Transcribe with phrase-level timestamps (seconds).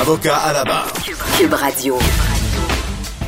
[0.00, 0.92] Avocat à la barre.
[1.36, 1.98] Cube Radio.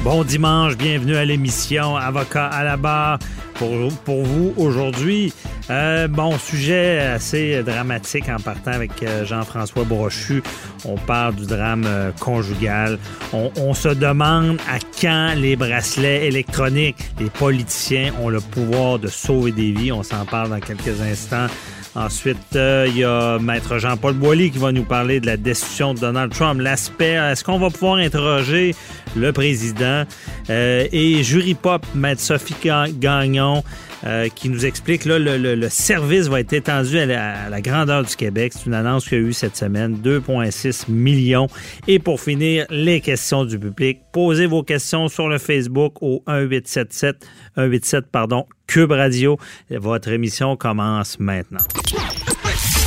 [0.05, 3.19] Bon dimanche, bienvenue à l'émission Avocat à la barre.
[3.55, 5.33] Pour, pour vous aujourd'hui,
[5.69, 10.45] euh, bon sujet assez dramatique en partant avec euh, Jean-François Brochu.
[10.84, 12.98] On parle du drame euh, conjugal.
[13.32, 16.96] On, on se demande à quand les bracelets électroniques.
[17.18, 19.91] Les politiciens ont le pouvoir de sauver des vies.
[19.91, 21.48] On s'en parle dans quelques instants.
[21.97, 25.93] Ensuite, euh, il y a Maître Jean-Paul Boilly qui va nous parler de la destitution
[25.93, 26.61] de Donald Trump.
[26.61, 28.77] L'aspect, est-ce qu'on va pouvoir interroger
[29.16, 30.05] le président?
[30.51, 33.65] Euh, et Jury Pop, Maître Sophie Gagnon,
[34.07, 38.04] euh, qui nous explique là, le, service va être étendu à la, à la grandeur
[38.04, 38.52] du Québec.
[38.54, 41.49] C'est une annonce qu'il y a eu cette semaine, 2,6 millions.
[41.88, 43.99] Et pour finir, les questions du public.
[44.13, 49.37] Posez vos questions sur le Facebook au 1877 187 pardon Cube Radio.
[49.68, 51.59] Votre émission commence maintenant.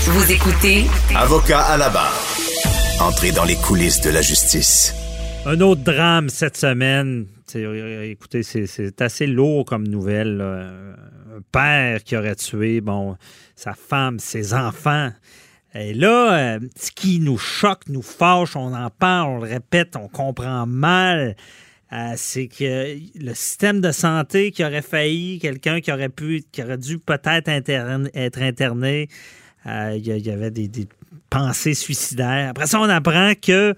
[0.06, 2.18] Vous écoutez Avocat à la barre.
[3.02, 4.96] Entrez dans les coulisses de la justice.
[5.46, 7.26] Un autre drame cette semaine.
[7.54, 10.38] écoutez, c'est assez lourd comme nouvelle.
[10.38, 10.70] Là.
[11.36, 13.18] Un père qui aurait tué bon,
[13.58, 15.10] sa femme, ses enfants.
[15.76, 19.98] Et là, euh, ce qui nous choque, nous fâche, on en parle, on le répète,
[19.98, 21.36] on comprend mal.
[21.94, 26.64] Euh, c'est que le système de santé qui aurait failli, quelqu'un qui aurait pu, qui
[26.64, 29.10] aurait dû peut-être être interné,
[29.68, 30.88] euh, il y, avait des,
[31.30, 32.50] pensées suicidaires.
[32.50, 33.76] Après ça, on apprend que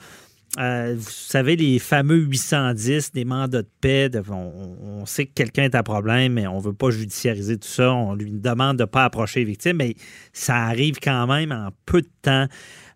[0.58, 5.64] euh, vous savez, les fameux 810, des mandats de paix, on, on, sait que quelqu'un
[5.64, 7.92] est à problème, mais on ne veut pas judiciariser tout ça.
[7.92, 9.96] On lui demande de ne pas approcher les victimes, mais
[10.32, 12.48] ça arrive quand même en peu de temps.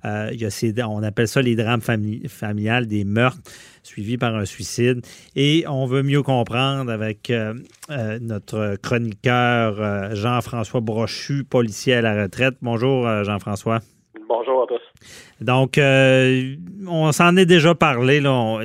[0.05, 3.39] Euh, il y a ces, on appelle ça les drames famili familiales, des meurtres
[3.83, 5.01] suivis par un suicide.
[5.35, 7.53] Et on veut mieux comprendre avec euh,
[7.89, 12.55] euh, notre chroniqueur Jean-François Brochu, policier à la retraite.
[12.61, 13.79] Bonjour Jean-François.
[14.27, 15.43] Bonjour à tous.
[15.43, 18.19] Donc, on s'en est déjà parlé.
[18.19, 18.31] Là.
[18.31, 18.59] On,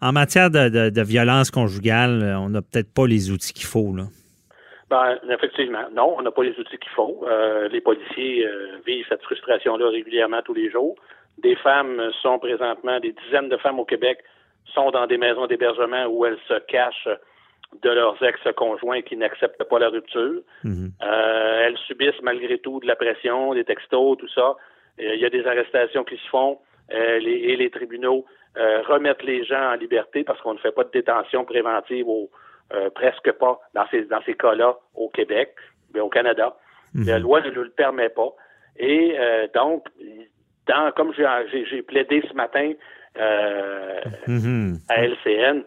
[0.00, 3.94] en matière de, de, de, violence conjugale, on n'a peut-être pas les outils qu'il faut.
[3.94, 4.04] Là.
[4.90, 7.24] Ben, effectivement, non, on n'a pas les outils qu'il faut.
[7.26, 10.94] Euh, les policiers euh, vivent cette frustration-là régulièrement tous les jours.
[11.38, 14.18] Des femmes sont présentement, des dizaines de femmes au Québec
[14.72, 17.08] sont dans des maisons d'hébergement où elles se cachent
[17.82, 20.42] de leurs ex-conjoints qui n'acceptent pas la rupture.
[20.64, 20.90] Mm-hmm.
[21.02, 24.54] Euh, elles subissent malgré tout de la pression, des textos, tout ça.
[24.98, 26.58] Il y a des arrestations qui se font
[26.92, 28.24] euh, les, et les tribunaux
[28.56, 32.06] euh, remettent les gens en liberté parce qu'on ne fait pas de détention préventive
[32.72, 35.54] au, presque pas dans ces, dans ces cas-là au Québec,
[35.92, 36.56] mais au Canada.
[36.94, 37.06] Mm-hmm.
[37.06, 38.30] La loi ne nous le permet pas.
[38.76, 39.16] Et
[39.54, 39.86] donc,
[40.66, 42.72] dans, comme j'ai plaidé ce matin
[43.16, 44.80] mm-hmm.
[44.88, 45.62] à LCN,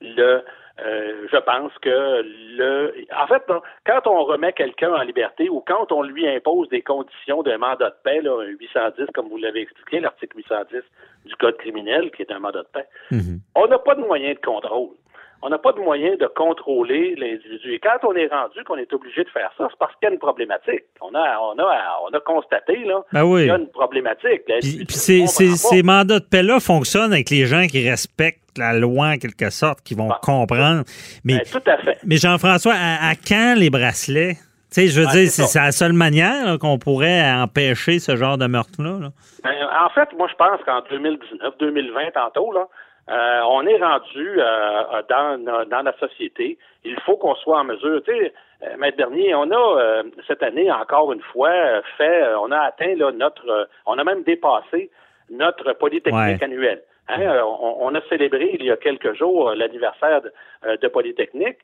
[0.00, 0.42] le
[0.84, 2.22] euh, je pense que
[2.56, 2.94] le.
[3.16, 3.42] En fait,
[3.84, 7.90] quand on remet quelqu'un en liberté ou quand on lui impose des conditions d'un mandat
[7.90, 10.82] de paix, là, un 810, comme vous l'avez expliqué, l'article 810
[11.24, 13.40] du Code criminel, qui est un mandat de paix, mm-hmm.
[13.56, 14.94] on n'a pas de moyen de contrôle.
[15.42, 17.72] On n'a pas de moyen de contrôler l'individu.
[17.74, 20.10] Et quand on est rendu qu'on est obligé de faire ça, c'est parce qu'il y
[20.10, 20.84] a une problématique.
[21.00, 23.42] On a, on a, on a constaté là, ben oui.
[23.42, 24.42] qu'il y a une problématique.
[24.60, 28.72] Puis, puis ces, ces, ces mandats de paix-là fonctionnent avec les gens qui respectent la
[28.72, 30.82] loi en quelque sorte, qui vont comprendre.
[31.24, 31.98] Mais, ben, tout à fait.
[32.04, 34.34] Mais Jean-François, à, à, quand les bracelets?
[34.70, 38.16] Tu sais, je veux Ah, dire, c'est c'est la seule manière qu'on pourrait empêcher ce
[38.16, 38.98] genre de meurtre-là.
[39.00, 39.08] Là.
[39.44, 42.66] Ben, en fait, moi, je pense qu'en 2019, 2020, tantôt, là,
[43.10, 46.58] euh, on est rendu euh, dans, dans la société.
[46.84, 48.02] Il faut qu'on soit en mesure.
[48.04, 48.32] Tu sais,
[48.64, 51.50] euh, Maître Bernier, on a euh, cette année encore une fois
[51.96, 54.90] fait, on a atteint là, notre, on a même dépassé
[55.30, 56.44] notre polytechnique Ouais.
[56.44, 56.82] annuelle.
[57.08, 60.30] Hein, euh, on, on a célébré il y a quelques jours l'anniversaire de,
[60.66, 61.56] euh, de Polytechnique,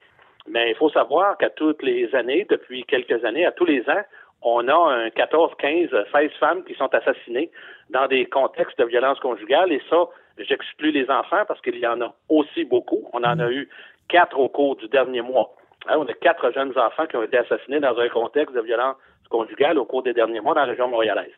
[0.48, 4.02] mais il faut savoir qu'à toutes les années, depuis quelques années, à tous les ans,
[4.40, 7.50] on a un 14, 15, 16 femmes qui sont assassinées
[7.90, 10.04] dans des contextes de violence conjugale et ça,
[10.38, 13.08] j'exclus les enfants parce qu'il y en a aussi beaucoup.
[13.12, 13.68] On en a eu
[14.08, 15.54] quatre au cours du dernier mois.
[15.86, 18.96] Hein, on a quatre jeunes enfants qui ont été assassinés dans un contexte de violence
[19.30, 21.32] conjugale au cours des derniers mois dans la région montréalaise.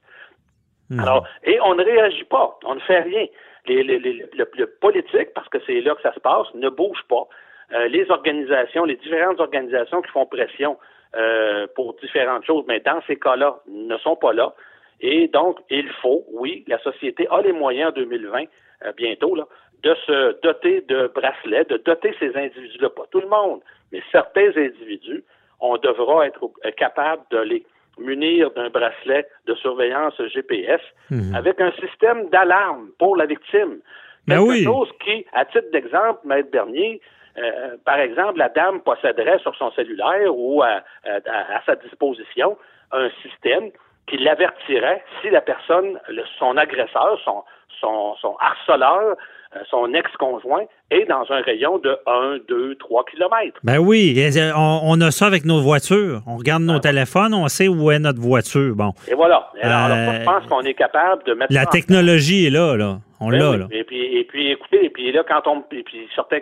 [0.90, 1.00] Mmh.
[1.00, 3.26] Alors, et on ne réagit pas, on ne fait rien.
[3.66, 6.68] Les, les, les, le, le, politique, parce que c'est là que ça se passe, ne
[6.68, 7.26] bouge pas.
[7.72, 10.78] Euh, les organisations, les différentes organisations qui font pression
[11.16, 14.54] euh, pour différentes choses, mais dans ces cas-là, ne sont pas là.
[15.00, 18.44] Et donc, il faut, oui, la société a les moyens en 2020,
[18.84, 19.44] euh, bientôt, là,
[19.82, 23.60] de se doter de bracelets, de doter ces individus-là, pas tout le monde,
[23.92, 25.24] mais certains individus,
[25.60, 27.66] on devra être capable de les
[27.98, 31.34] munir d'un bracelet de surveillance GPS Mhm.
[31.34, 33.78] avec un système d'alarme pour la victime.
[34.26, 34.64] Ben Quelque oui.
[34.64, 37.00] chose qui, à titre d'exemple, Maître Bernier,
[37.38, 42.58] euh, par exemple, la dame posséderait sur son cellulaire ou à, à- à sa disposition
[42.92, 43.70] un système
[44.06, 47.42] qui l'avertirait si la personne, le- son agresseur, son,
[47.80, 49.16] son, son harceleur,
[49.54, 53.58] euh, son ex-conjoint est dans un rayon de 1, 2, 3 kilomètres.
[53.62, 56.20] Ben oui, euh, on, on a ça avec nos voitures.
[56.26, 58.74] On regarde nos téléphones, on sait où est notre voiture.
[58.74, 59.50] Bon, Et voilà.
[59.62, 62.50] Alors, alors, Euh, je pense qu'on est capable de mettre la ça en technologie est
[62.50, 62.98] là, là.
[63.20, 63.58] On Ben l'a, oui.
[63.58, 63.66] là.
[63.70, 66.40] Et puis, et puis, écoutez, et puis là, quand on, et puis certains,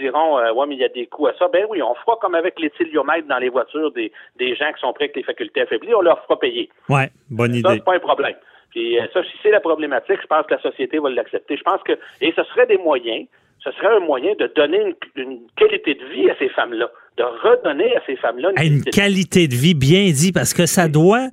[0.00, 1.48] diront, euh, ouais, mais il y a des coûts à ça.
[1.52, 4.92] Ben oui, on fera comme avec l'éthyliomètre dans les voitures des, des gens qui sont
[4.92, 6.68] prêts avec les facultés affaiblies, on leur fera payer.
[6.88, 7.68] Ouais, bonne Ça, idée.
[7.74, 8.34] c'est pas un problème.
[8.70, 11.56] Puis euh, ça, si c'est la problématique, je pense que la société va l'accepter.
[11.56, 13.26] Je pense que, et ce serait des moyens,
[13.62, 14.80] ce serait un moyen de donner
[15.16, 18.84] une, une qualité de vie à ces femmes-là, de redonner à ces femmes-là une, une
[18.84, 21.28] qualité de qualité de vie bien dit, parce que ça doit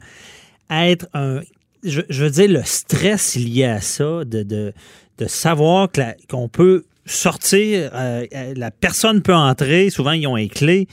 [0.72, 1.39] être un.
[1.83, 4.74] Je, je veux dire, le stress lié à ça, de, de,
[5.18, 5.88] de savoir
[6.30, 10.88] qu'on peut sortir, euh, euh, la personne peut entrer, souvent ils ont les clés.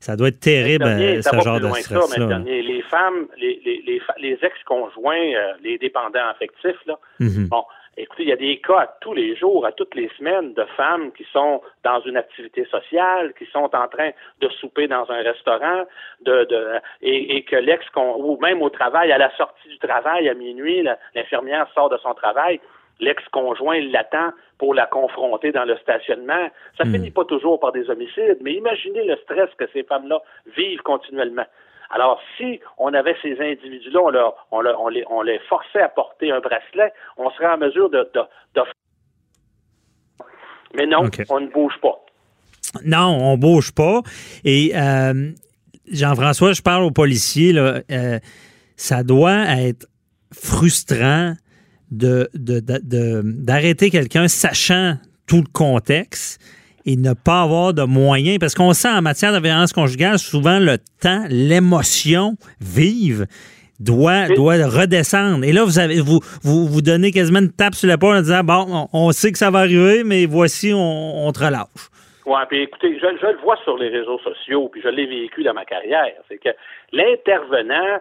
[0.00, 4.38] Ça doit être terrible, Dernier, euh, ce genre de dernier, les femmes, les, les, les,
[4.42, 7.48] ex-conjoints, euh, les dépendants affectifs, là, Mhm.
[7.48, 7.62] bon,
[7.96, 10.64] écoutez, il y a des cas à tous les jours, à toutes les semaines, de
[10.76, 14.10] femmes qui sont dans une activité sociale, qui sont en train
[14.40, 15.84] de souper dans un restaurant,
[16.22, 20.28] de, de et, et que l'ex, ou même au travail, à la sortie du travail
[20.28, 22.60] à minuit, l'infirmière sort de son travail,
[23.00, 26.48] l'ex-conjoint l'attend pour la confronter dans le stationnement.
[26.78, 30.22] Ça finit pas toujours par des homicides, mais imaginez le stress que ces femmes-là
[30.56, 31.46] vivent continuellement.
[31.94, 35.80] Alors, si on avait ces individus-là, on, leur- on, leur- on les, on les forçait
[35.80, 37.98] à porter un bracelet, on serait en mesure de...
[38.14, 38.20] de,
[38.56, 38.62] de-
[40.74, 42.04] Mais non, on ne bouge pas.
[42.84, 44.00] Non, on bouge pas.
[44.44, 45.30] Et euh,
[45.90, 48.18] Jean-François, je parle aux policiers, là, euh,
[48.76, 49.86] ça doit être
[50.32, 51.34] frustrant
[51.92, 54.94] de, de- de- de- d'arrêter quelqu'un sachant
[55.28, 56.40] tout le contexte
[56.86, 58.38] et ne pas avoir de moyens.
[58.38, 63.26] Parce qu'on sent en matière de violence conjugale, souvent le temps, l'émotion vive
[63.80, 64.34] doit, Oui.
[64.36, 65.44] doit redescendre.
[65.44, 68.44] Et là, vous avez vous, vous, vous donnez quasiment une tape sur l'épaule en disant
[68.44, 71.90] Bon, on, on sait que ça va arriver, mais voici, on, on te relâche.
[72.26, 75.42] Ouais, puis écoutez, je, je le vois sur les réseaux sociaux, puis je l'ai vécu
[75.42, 76.14] dans ma carrière.
[76.28, 76.48] C'est que
[76.92, 77.98] l'intervenant,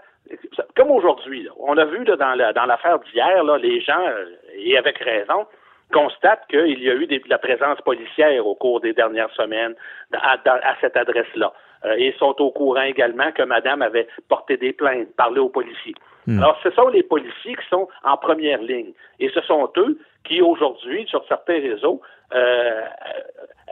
[0.77, 4.25] comme aujourd'hui, on a vu là, dans, la- dans l'affaire d'hier, les gens, euh,
[4.57, 5.45] et avec raison,
[5.93, 9.75] constatent qu'il y a eu des- de la présence policière au cours des dernières semaines
[10.13, 10.37] à,
[10.81, 11.53] cette adresse-là.
[11.85, 15.95] Euh, et sont au courant également que madame avait porté des plaintes, parlé aux policiers.
[16.39, 18.93] Alors, ce sont les policiers qui sont en première ligne.
[19.19, 21.99] Et ce sont eux qui, aujourd'hui, sur certains réseaux,
[22.33, 22.37] euh,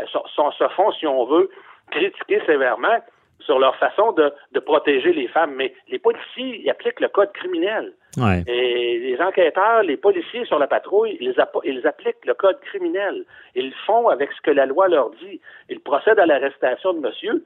[0.01, 1.49] euh, sont- sont- se font, si on veut,
[1.89, 2.99] critiquer sévèrement
[3.45, 5.53] sur leur façon de, de protéger les femmes.
[5.55, 7.93] Mais les policiers, ils appliquent le code criminel.
[8.17, 8.43] Ouais.
[8.47, 13.25] Et les enquêteurs, les policiers sur la patrouille, ils, app- ils appliquent le code criminel.
[13.55, 15.39] Ils font avec ce que la loi leur dit.
[15.69, 17.45] Ils procèdent à l'arrestation de monsieur,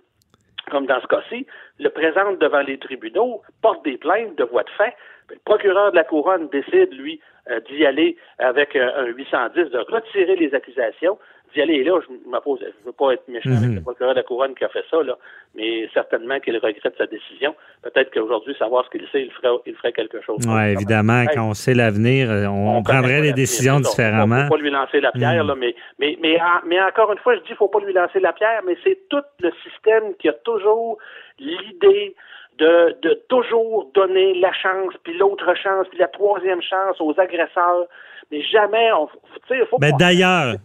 [0.71, 1.45] comme dans ce cas-ci,
[1.79, 4.95] le présentent devant les tribunaux, porte des plaintes de voie de fait.
[5.29, 7.19] Le procureur de la couronne décide, lui,
[7.51, 11.19] euh, d'y aller avec euh, un 810, de retirer les accusations,
[11.53, 11.83] d'y aller.
[11.83, 14.69] Là, je je veux pas être méchant avec le procureur de la couronne qui a
[14.69, 15.17] fait ça, là,
[15.55, 17.55] mais certainement qu'il regrette sa décision.
[17.81, 20.39] Peut-être qu'aujourd'hui, savoir ce qu'il sait, il ferait, il ferait quelque chose.
[20.47, 24.35] Oui, évidemment, quand on sait l'avenir, euh, on, on prendrait les décisions différemment.
[24.35, 27.19] On ne faut pas lui lancer la pierre, là, mais, mais, mais, mais encore une
[27.19, 29.51] fois, je dis qu'il ne faut pas lui lancer la pierre, mais c'est tout le
[29.63, 30.97] système qui a toujours
[31.39, 32.15] l'idée
[32.59, 37.87] de, de toujours donner la chance, puis l'autre chance, puis la troisième chance aux agresseurs.
[38.31, 39.13] Mais jamais, on, tu
[39.49, 40.55] sais, faut Ben qu'on- d'ailleurs,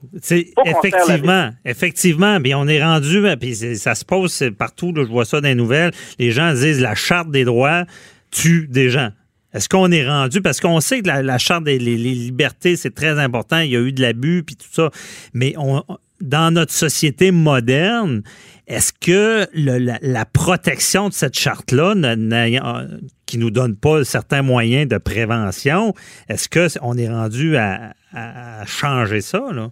[0.64, 5.24] effectivement, effectivement, mais on est rendu, ben, puis ça se pose partout, là, je vois
[5.26, 5.90] ça dans les nouvelles.
[6.18, 7.84] Les gens disent la charte des droits
[8.30, 9.10] tue des gens.
[9.52, 10.40] Est-ce qu'on est rendu?
[10.40, 13.70] Parce qu'on sait que la, la charte des les, les libertés c'est très important, il
[13.72, 14.90] y a eu de l'abus puis tout ça,
[15.34, 15.82] mais on,
[16.20, 18.22] dans notre société moderne,
[18.66, 22.86] est-ce que la, protection de cette charte-là, n'ayant-
[23.26, 25.92] qui nous donne pas certains moyens de prévention,
[26.28, 27.92] est-ce que on est rendu à,
[28.66, 29.68] changer ça là?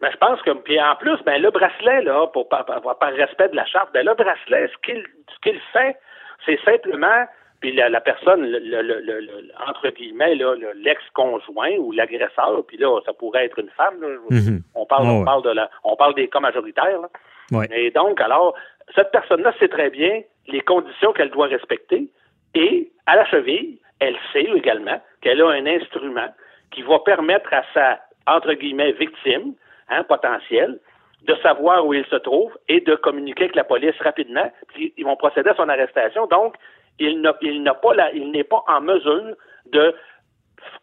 [0.00, 3.48] Ben, je pense que, puis en plus, ben, le bracelet, là, pour, par, par- respect
[3.48, 5.96] de la charte, ben, le bracelet, ce qu'il fait,
[6.44, 7.24] c'est simplement,
[7.64, 10.34] puis la, la personne, le, entre guillemets,
[10.74, 14.60] l'ex-conjoint ou l'agresseur, puis là, ça pourrait être une femme, là, Mhm.
[14.74, 15.24] on parle, Oh, on ouais.
[15.24, 17.08] parle de la, on parle des cas majoritaires, là.
[17.52, 17.66] Ouais.
[17.74, 18.54] Et donc, alors,
[18.94, 22.10] cette personne-là sait très bien les conditions qu'elle doit respecter
[22.54, 26.28] et, à la cheville, elle sait également qu'elle a un instrument
[26.70, 29.54] qui va permettre à sa, entre guillemets, victime,
[29.88, 30.78] hein, potentielle,
[31.22, 34.52] de savoir où il se trouve et de communiquer avec la police rapidement.
[34.74, 36.26] Puis ils vont procéder à son arrestation.
[36.26, 36.56] Donc,
[36.98, 39.34] il n'a, il n'a pas la, il n'est pas en mesure
[39.66, 39.94] de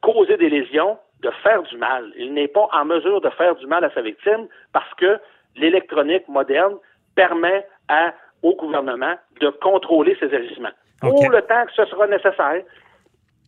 [0.01, 2.11] causer des lésions, de faire du mal.
[2.17, 5.19] Il n'est pas en mesure de faire du mal à sa victime parce que
[5.55, 6.75] l'électronique moderne
[7.15, 10.71] permet à, au gouvernement de contrôler ses agissements.
[10.99, 12.63] Pour le temps que ce sera nécessaire.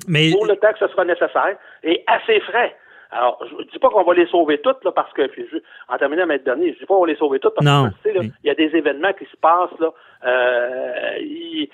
[0.08, 0.32] Mais...
[0.32, 2.75] Pour le temps que ce sera nécessaire et à ses frais.
[3.15, 5.22] Alors, je ne dis pas qu'on va les sauver toutes, là, parce que,
[5.88, 7.89] en terminant ma dernier, je ne dis pas qu'on va les sauver toutes, parce non.
[8.03, 9.93] que, tu sais, il y a des événements qui se passent, là,
[10.25, 11.70] euh, il,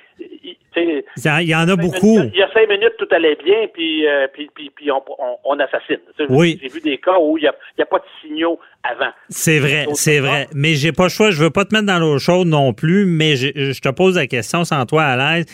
[1.47, 2.19] y en a beaucoup.
[2.19, 5.01] il y a cinq minutes, tout allait bien, puis, euh, puis, puis, puis on,
[5.45, 5.99] on, assassine.
[6.29, 6.59] Oui.
[6.61, 9.11] J'ai vu des cas où il n'y a, a, pas de signaux avant.
[9.29, 10.47] C'est vrai, c'est vrai.
[10.53, 13.05] Mais j'ai pas le choix, je veux pas te mettre dans l'eau chaude non plus,
[13.05, 15.45] mais je, je te pose la question sans toi à l'aise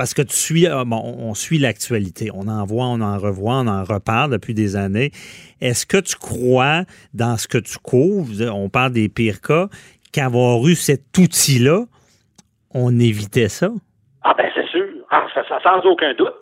[0.00, 2.30] parce que tu suis, euh, bon, on suit l'actualité.
[2.32, 5.10] On en voit, on en revoit, on en reparle depuis des années.
[5.60, 9.66] Est-ce que tu crois dans ce que tu couvres, on parle des pires cas,
[10.10, 11.84] qu'avoir eu cet outil-là,
[12.72, 13.68] on évitait ça?
[14.22, 16.32] Ah ben c'est sûr, ah, ça, sans aucun doute.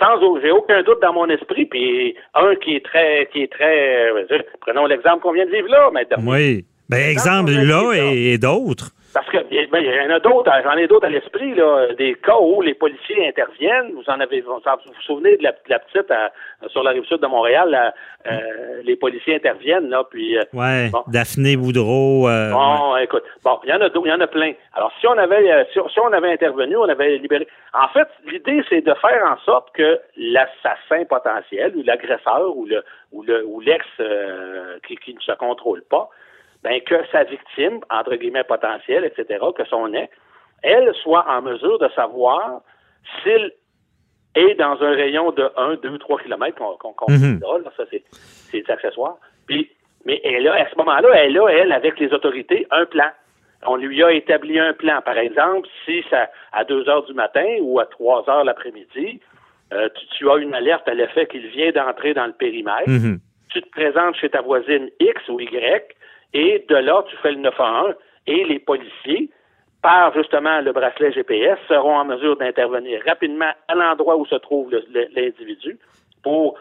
[0.00, 1.66] Sans j'ai aucun doute dans mon esprit.
[1.66, 4.26] Puis un qui est très, qui est très, euh,
[4.60, 6.24] prenons l'exemple qu'on vient de vivre là, maintenant.
[6.26, 6.64] Oui.
[6.88, 8.90] Ben exemple là et d'autres.
[9.16, 12.16] Parce que ben, il y en a d'autres, j'en ai d'autres à l'esprit, là, des
[12.16, 13.92] cas où les policiers interviennent.
[13.94, 16.12] Vous en avez, vous vous, souvenez de la, petite
[16.68, 17.94] sur la rive sud de Montréal,
[18.26, 20.36] euh, les policiers interviennent là, puis.
[20.36, 20.42] Euh.
[21.06, 22.28] Daphné Boudreau.
[22.28, 24.52] Euh, bon, écoute, bon, il y en a il y en a plein.
[24.74, 27.48] Alors si on avait, si, on avait intervenu, on avait libéré.
[27.72, 32.84] En fait, l'idée c'est de faire en sorte que l'assassin potentiel ou l'agresseur ou le
[33.12, 33.82] ou le ou l'ex
[34.86, 36.10] qui, qui ne se contrôle pas
[36.66, 40.12] ben, que sa victime, entre guillemets potentielle, etc., que son ex,
[40.64, 42.60] elle soit en mesure de savoir
[43.22, 43.52] s'il
[44.34, 47.38] est dans un rayon de 1, 2, 3 kilomètres qu'on qu mm
[47.76, 47.84] ça
[48.50, 49.16] c'est accessoire.
[49.46, 49.70] Puis,
[50.06, 53.10] mais elle a, à ce moment-là, elle a, elle, avec les autorités, un plan.
[53.64, 55.00] On lui a établi un plan.
[55.02, 59.20] Par exemple, si ça à 2 heures du matin ou à 3 heures l'après-midi,
[59.72, 63.18] euh, tu, as une alerte à l'effet qu'il vient d'entrer dans le périmètre, mm-hmm.
[63.50, 65.95] tu te présentes chez ta voisine X ou Y,
[66.32, 67.94] et de là, tu fais le 911
[68.26, 69.30] et les policiers,
[69.82, 74.70] par justement le bracelet GPS, seront en mesure d'intervenir rapidement à l'endroit où se trouve
[75.14, 75.78] l'individu
[76.22, 76.58] pour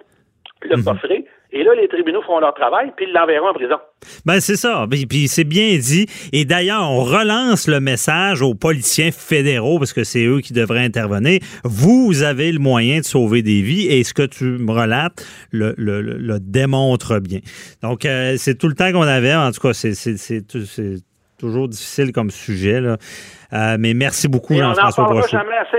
[0.61, 0.83] le mhm.
[0.83, 1.25] coffrer.
[1.51, 3.77] Et là, les tribunaux font leur travail, puis ils l'enverront en prison.
[4.25, 4.85] Ben c'est ça.
[4.89, 6.05] Puis, c'est bien dit.
[6.33, 10.83] Et d'ailleurs, on relance le message aux policiers fédéraux, parce que c'est eux qui devraient
[10.83, 11.39] intervenir.
[11.63, 15.73] Vous avez le moyen de sauver des vies, et ce que tu me relates le,
[15.77, 17.39] le, démontre bien.
[17.81, 19.33] Donc, euh, c'est tout le temps qu'on avait.
[19.33, 21.03] En tout cas, c'est
[21.37, 22.81] toujours difficile comme sujet.
[22.81, 22.97] Là.
[23.55, 25.07] Euh, mais merci beaucoup, Jean-François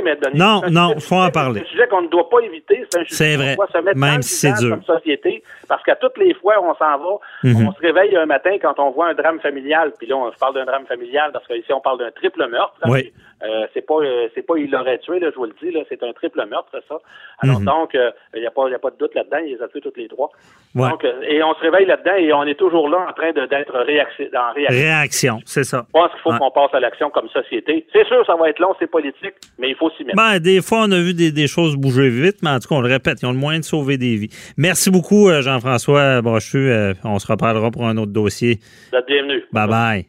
[0.03, 1.61] mais Non, non, il faut en parler.
[1.61, 2.85] C'est un sujet qu'on ne doit pas éviter.
[2.89, 3.57] C'est un sujet vrai.
[3.57, 4.71] doit se mettre Même si c'est dur.
[4.71, 5.43] comme société.
[5.69, 7.69] Parce qu'à toutes les fois, on s'en va, mhm.
[7.69, 9.93] on se réveille un matin quand on voit un drame familial.
[9.99, 12.79] Puis là, on parle d'un drame familial parce qu'ici, on parle d'un triple meurtre.
[12.87, 13.13] Oui.
[13.43, 16.03] Euh, c'est pas euh, c'est pas il l'aurait tué, là, je vous le dis, c'est
[16.03, 16.97] un triple meurtre, ça.
[17.41, 17.67] Alors mhm.
[17.67, 19.99] donc, euh, il n'y a, a pas de doute là-dedans, il les a tués toutes
[19.99, 20.31] les trois.
[20.75, 23.85] Donc, et on se réveille là-dedans et on est toujours là en train d'être en
[23.85, 24.27] réaction.
[24.71, 25.85] Réaction, c'est ça.
[25.87, 27.66] Je pense qu'il faut qu'on passe à l'action comme société.
[27.67, 30.17] C'est sûr, ça va être long, c'est politique, mais il faut s'y mettre.
[30.17, 32.81] Ben, des fois, on a vu des, choses bouger vite, mais en tout cas, on
[32.81, 34.29] le répète, ils ont le moyen de sauver des vies.
[34.57, 36.71] Merci beaucoup, Jean-François Brochu.
[37.05, 38.61] on se reparlera pour un autre dossier.
[38.93, 39.43] Vous êtes bienvenue.
[39.53, 40.07] Bye bye.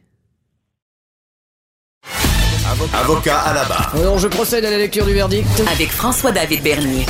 [2.93, 3.93] Avocat à la barre.
[3.97, 5.47] Alors, je procède à la lecture du verdict.
[5.71, 7.05] Avec François-David Bernier.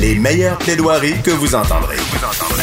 [0.00, 1.96] Les meilleures plaidoiries que vous entendrez.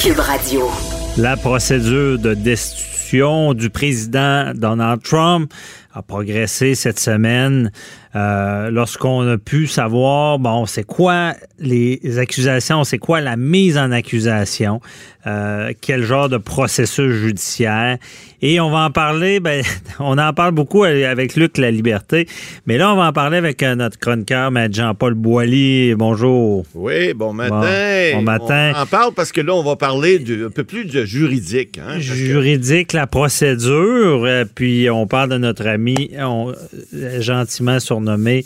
[0.01, 0.69] Cube Radio.
[1.17, 5.51] La procédure de destitution du président Donald Trump
[5.93, 7.71] a progressé cette semaine.
[8.15, 13.91] Euh, lorsqu'on a pu savoir, bon, c'est quoi les accusations, c'est quoi la mise en
[13.91, 14.81] accusation,
[15.27, 17.97] euh, quel genre de processus judiciaire.
[18.41, 19.61] Et on va en parler, ben,
[19.99, 22.27] on en parle beaucoup avec Luc La Liberté,
[22.65, 24.73] mais là, on va en parler avec euh, notre chroniqueur, M.
[24.73, 25.93] Jean-Paul Boilly.
[25.93, 26.65] Bonjour.
[26.73, 28.11] Oui, bon matin.
[28.13, 28.71] Bon, matin.
[28.75, 31.77] On en parle parce que là, on va parler de, un peu plus de juridique.
[31.77, 36.53] Hein, juridique, la procédure, puis on parle de notre ami, on,
[37.19, 38.45] gentiment sur nommé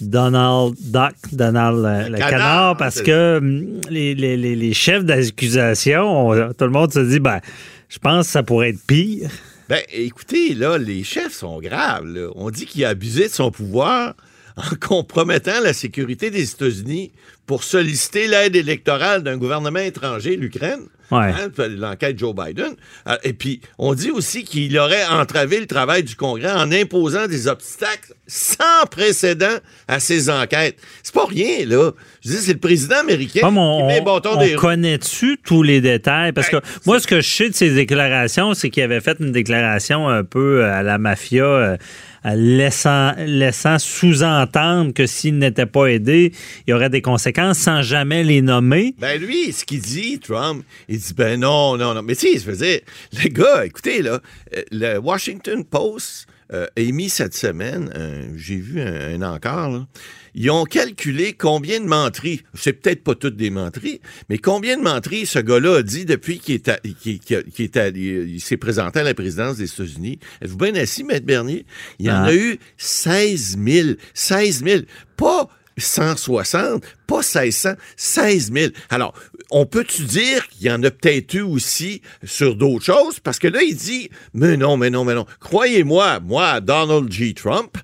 [0.00, 7.00] Donald Duck, Donald le, canard, parce que hum, les, chefs d'accusation, tout le monde se
[7.00, 7.40] dit, ben,
[7.88, 9.30] je pense que ça pourrait être pire.
[9.68, 12.06] Ben, écoutez, là, les chefs sont graves.
[12.34, 14.14] On dit qu'il a abusé de son pouvoir
[14.56, 17.12] en compromettant la sécurité des États-Unis
[17.46, 20.80] pour solliciter l'aide électorale d'un gouvernement étranger, l'Ukraine.
[21.10, 21.18] Ouais.
[21.32, 22.72] Hein, l'enquête Joe Biden.
[23.06, 27.26] Euh, Et puis, on dit aussi qu'il aurait entravé le travail du Congrès en imposant
[27.26, 30.78] des obstacles sans précédent à ces enquêtes.
[31.02, 31.90] C'est pas rien, là.
[32.24, 34.60] Je dis, c'est le président américain Comme qui on, met le bâton on des roues.
[34.62, 36.32] connaît-tu tous les détails?
[36.32, 39.18] Parce que Ben, moi, ce que je sais de ces déclarations, c'est qu'il avait fait
[39.20, 41.76] une déclaration un peu à la mafia, euh,
[42.26, 46.32] à laissant, laissant sous-entendre que s'il n'était pas aidé,
[46.66, 48.94] il y aurait des conséquences sans jamais les nommer.
[48.98, 52.02] Ben lui, ce qu'il dit, Trump, il dit ben non, non, non.
[52.02, 52.80] Mais sais, je veux dire,
[53.22, 54.20] les gars, écoutez, là,
[54.56, 59.70] euh, le Washington Post euh, a émis cette semaine, euh, j'ai vu un, un encart,
[59.70, 59.86] là,
[60.36, 64.82] ils ont calculé combien de menteries, c'est peut-être pas toutes des menteries, mais combien de
[64.82, 69.72] menteries ce gars-là a dit depuis qu'il à- il s'est présenté à la présidence des
[69.72, 70.18] États-Unis.
[70.42, 71.64] Êtes-vous bien assis, Maître Bernier?
[71.98, 72.24] Il y en Ah.
[72.26, 73.88] a eu 16 000.
[74.12, 74.80] 16 000.
[75.16, 78.72] Pas 160, pas 1600, 16 000.
[78.90, 79.14] Alors,
[79.50, 83.20] on peut-tu dire qu'il y en a peut-être eu aussi sur d'autres choses?
[83.20, 85.26] Parce que là, il dit, mais non, mais non, mais non.
[85.40, 87.34] Croyez-moi, moi, Donald J.
[87.34, 87.76] Trump,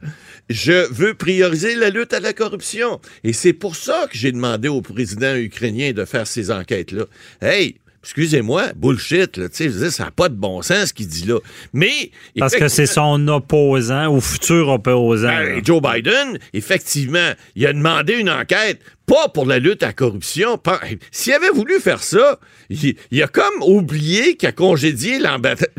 [0.49, 3.01] je veux prioriser la lutte à la corruption.
[3.25, 7.05] Et c'est pour ça que j'ai demandé au président ukrainien de faire ces enquêtes-là.
[7.41, 10.89] Hey, excusez-moi, bullshit, là, tu sais, je veux dire, ça n'a pas de bon sens
[10.89, 11.39] ce qu'il dit là.
[11.73, 12.11] Mais...
[12.39, 15.29] Parce que c'est son opposant ou futur opposant.
[15.29, 15.65] Ben.
[15.65, 20.59] Joe Biden, effectivement, il a demandé une enquête, pas pour la lutte à la corruption.
[21.11, 22.39] S'il avait voulu faire ça,
[22.71, 25.19] il, il a comme oublié qu'il a congédié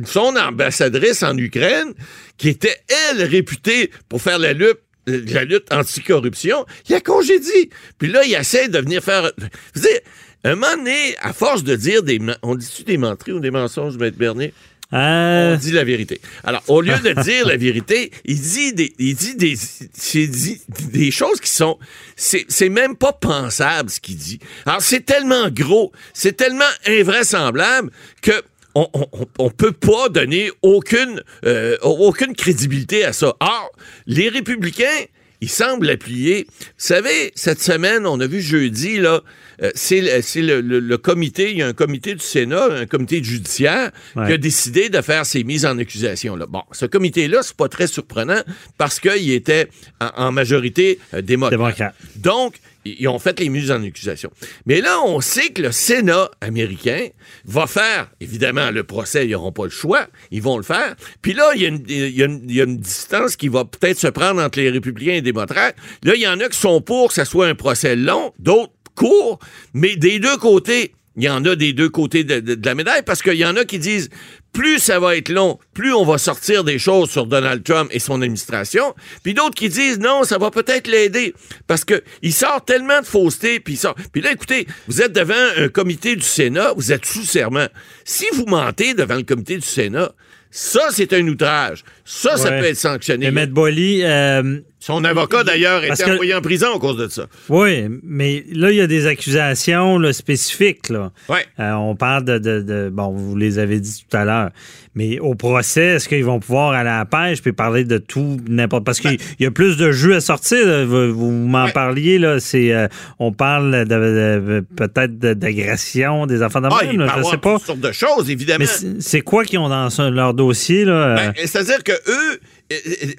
[0.05, 1.93] son ambassadrice en Ukraine,
[2.37, 2.77] qui était,
[3.09, 7.71] elle, réputée pour faire la lutte la lutte anticorruption, il a congédié.
[7.97, 9.31] Puis là, il essaie de venir faire...
[9.73, 9.99] Je veux dire,
[10.43, 12.19] un moment donné, à force de dire des...
[12.41, 14.53] On dit-tu des menteries ou des mensonges, Maître Bernier?
[14.93, 16.19] Euh, On dit la vérité.
[16.43, 19.55] Alors, au lieu de dire la vérité, il dit des, il dit des,
[19.93, 21.79] c'est dit des choses qui sont,
[22.17, 24.39] c'est, même pas pensable ce qu'il dit.
[24.65, 27.89] Alors, c'est tellement gros, c'est tellement invraisemblable
[28.21, 28.33] que
[28.75, 33.35] on, on, on- on peut pas donner aucune, euh, aucune crédibilité à ça.
[33.39, 33.71] Or,
[34.07, 35.05] les républicains,
[35.41, 36.45] ils semblent l'appuyer.
[36.59, 39.21] Vous savez, cette semaine, on a vu jeudi, là,
[39.63, 44.27] euh, c'est le, comité, il y a un comité du Sénat, un comité judiciaire, Ouais.
[44.27, 46.35] qui a décidé de faire ces mises en accusation.
[46.35, 46.45] Là.
[46.47, 48.41] Bon, ce comité-là, c'est pas très surprenant
[48.77, 49.67] parce qu'il était
[49.99, 51.59] en, en majorité euh, démocrate.
[51.59, 51.95] Démocrate.
[52.17, 54.31] Donc, ils ont fait les mises en accusation.
[54.65, 57.07] Mais là, on sait que le Sénat américain
[57.45, 60.95] va faire, évidemment, le procès, ils n'auront pas le choix, ils vont le faire.
[61.21, 65.11] Puis là, il y, a une- distance qui va peut-être se prendre entre les républicains
[65.11, 65.75] et les démocrates.
[66.03, 68.73] Là, il y en a qui sont pour que ça soit un procès long, d'autres
[68.95, 69.39] courts,
[69.73, 72.73] mais des deux côtés, il y en a des deux côtés de, de- de la
[72.75, 74.09] médaille parce qu'il y en a qui disent
[74.53, 77.99] plus ça va être long, plus on va sortir des choses sur Donald Trump et
[77.99, 78.93] son administration.
[79.23, 81.33] Puis d'autres qui disent non, ça va peut-être l'aider
[81.67, 83.59] parce que il sort tellement de fausseté.
[83.59, 83.95] Puis il sort.
[84.13, 87.67] Puis là, écoutez, vous êtes devant un comité du Sénat, vous êtes sous serment.
[88.05, 90.11] Si vous mentez devant le comité du Sénat,
[90.49, 91.83] ça c'est un outrage.
[92.03, 93.27] Ça, ça peut être sanctionné.
[93.27, 97.07] mais Maître Boily, euh, Son avocat d'ailleurs était que- envoyé en prison à cause de
[97.07, 97.27] ça.
[97.49, 100.89] oui, mais là, il y a des accusations là, spécifiques.
[100.89, 101.11] Là.
[101.29, 101.45] Ouais.
[101.59, 104.49] Euh, on parle de, de- de- Bon, vous les avez dit tout à l'heure.
[104.95, 108.37] Mais au procès, est-ce qu'ils vont pouvoir aller à la pêche puis parler de tout,
[108.49, 108.83] n'importe.
[108.83, 110.65] Parce qu'il y a plus de jeux à sortir.
[110.65, 110.83] là.
[110.83, 111.71] Vous, vous m'en Ouais.
[111.71, 112.39] parliez, là.
[112.39, 112.87] C'est, euh,
[113.19, 116.85] on parle de, peut-être de- d'agression, des enfants Ah, d'enfants.
[116.91, 117.53] il peut je avoir sais pas.
[117.57, 118.65] toutes sortes de choses, évidemment.
[118.83, 121.15] Mais c'est quoi qu'ils ont dans leur dossier, là?
[121.15, 122.39] Ben, C'est-à-dire que eux,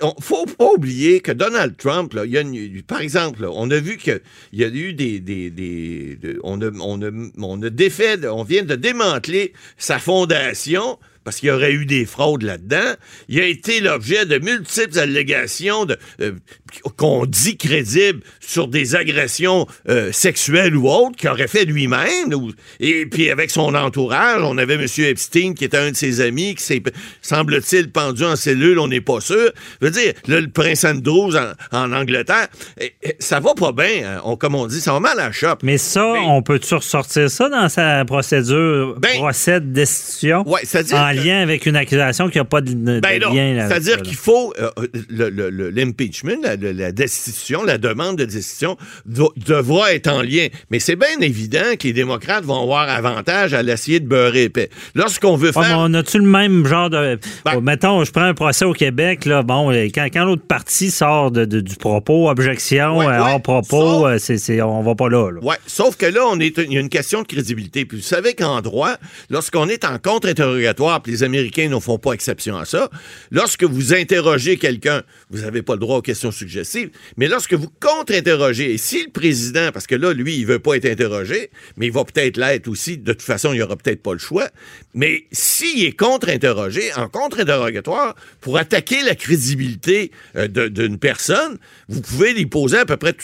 [0.00, 3.78] on- faut pas oublier que Donald Trump, il y a une- par exemple, on a
[3.78, 4.20] vu qu'il
[4.52, 8.44] y a eu des, des, des- de- on a, on a, on a défait, on
[8.44, 12.94] vient de démanteler sa fondation parce qu'il y aurait eu des fraudes là-dedans.
[13.28, 16.32] Il a été l'objet de multiples allégations de, euh,
[16.96, 22.32] qu'on dit crédibles sur des agressions euh, sexuelles ou autres qu'il aurait fait lui-même.
[22.34, 24.86] ou- Et puis avec son entourage, on avait M.
[24.98, 26.82] Epstein qui était un de ses amis qui s'est,
[27.20, 29.50] semble-t-il, pendu en cellule, on n'est pas sûr.
[29.80, 32.48] Je veux dire, là, le prince Andrews en, en Angleterre,
[33.18, 34.20] ça va pas bien, hein.
[34.24, 35.62] on, comme on dit, ça va mal à la chope.
[35.62, 40.42] Mais ça, Mais- on peut-tu ressortir ça dans sa procédure, Ben- procès de destitution?
[40.48, 43.66] Ouais, c'est-à-dire En lien avec une accusation qui n'a pas de, de Ben non, lien.
[43.68, 44.70] c'est-à-dire qu'il faut euh,
[45.08, 50.48] le- le- le- l'impeachment, la, destitution, la demande de destitution do- devra être en lien.
[50.70, 54.70] Mais c'est bien évident que les démocrates vont avoir avantage à l'essayer de beurrer épais.
[54.94, 55.78] Lorsqu'on veut Ah, faire...
[55.78, 57.18] on a-tu le même genre de.
[57.44, 59.42] Ben- Oh, mettons, je prends un procès au Québec, là.
[59.42, 63.32] Bon, euh, quand, quand l'autre partie sort de, de- du propos, objection, Ouais, euh, ouais.
[63.32, 65.30] hors propos, Sauf- c'est, c'est- on va pas là.
[65.30, 65.40] là.
[65.42, 67.84] Ouais, sauf que là, on est, il y a une question de crédibilité.
[67.84, 68.94] Puis vous savez qu'en droit,
[69.30, 72.90] lorsqu'on est en contre-interrogatoire les Américains ne font pas exception à ça.
[73.30, 77.70] Lorsque vous interrogez quelqu'un, vous n'avez pas le droit aux questions suggestives, mais lorsque vous
[77.80, 81.86] contre-interrogez, et si le président, parce que là, lui, il veut pas être interrogé, mais
[81.86, 84.48] il va peut-être l'être aussi, de toute façon, il n'y aura peut-être pas le choix,
[84.94, 92.32] mais s'il est contre-interrogé, en contre-interrogatoire, pour attaquer la crédibilité euh, d'une personne, vous pouvez
[92.34, 93.14] lui poser à peu près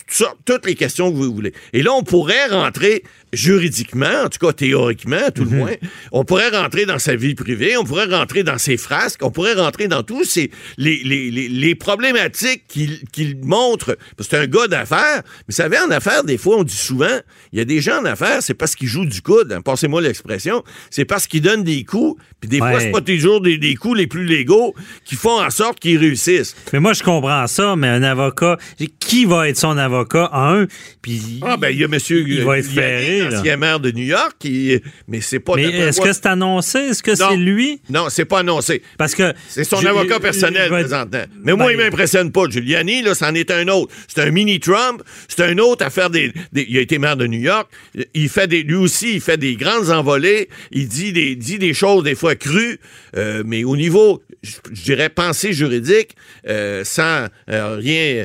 [0.44, 1.52] toutes les questions que vous voulez.
[1.72, 5.72] Et là, on pourrait rentrer juridiquement, en tout cas théoriquement, à tout le moins,
[6.12, 9.54] on pourrait rentrer dans sa vie privée, on pourrait rentrer dans ses frasques, on pourrait
[9.54, 13.96] rentrer dans tous ces, les, les, les, les problématiques qu'il montre.
[14.16, 15.22] Parce que c'est un gars d'affaires.
[15.24, 17.18] Mais vous savez, en affaires, des fois, on dit souvent,
[17.52, 20.00] il y a des gens en affaires, c'est parce qu'ils jouent du coude, hein, passez-moi
[20.00, 23.74] l'expression, c'est parce qu'ils donnent des coups, puis des fois, c'est pas toujours des, des
[23.74, 26.56] coups les plus légaux qui font en sorte qu'ils réussissent.
[26.72, 28.58] Mais moi, je comprends ça, mais un avocat,
[29.00, 30.30] qui va être son avocat?
[30.32, 30.66] Un,
[31.02, 31.40] puis...
[31.42, 33.30] Ah, ben, il y a monsieur Il va être ferré, là.
[33.30, 35.54] l'ancien maire de New York, qui, mais c'est pas...
[35.56, 36.78] Mais est-ce que c'est annoncé?
[36.78, 37.80] Est-ce que c'est lui?
[37.90, 38.82] Non, c'est pas annoncé.
[38.96, 39.32] Parce que...
[39.48, 41.24] C'est son avocat personnel vais- présentement.
[41.42, 42.48] Mais moi, Ben, il m'impressionne pas.
[42.48, 43.94] Giuliani, là, c'en est un autre.
[44.08, 45.02] C'est un mini-Trump.
[45.28, 47.70] C'est un autre à faire des, des- Il a été maire de New York.
[48.14, 48.62] Il fait des.
[48.62, 50.48] Lui aussi, il fait des grandes envolées.
[50.70, 52.78] Il dit des, dit des choses des fois crues.
[53.16, 54.52] Euh, mais au niveau, je,
[54.82, 56.16] dirais, pensée juridique,
[56.48, 58.24] euh, sans euh, rien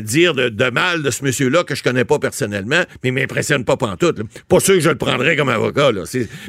[0.00, 3.64] dire de, de mal de ce monsieur-là que je connais pas personnellement, mais il m'impressionne
[3.64, 4.18] pas pantoute.
[4.18, 4.24] là.
[4.48, 5.92] Pas sûr que je le prendrais comme avocat.
[5.92, 6.02] Là.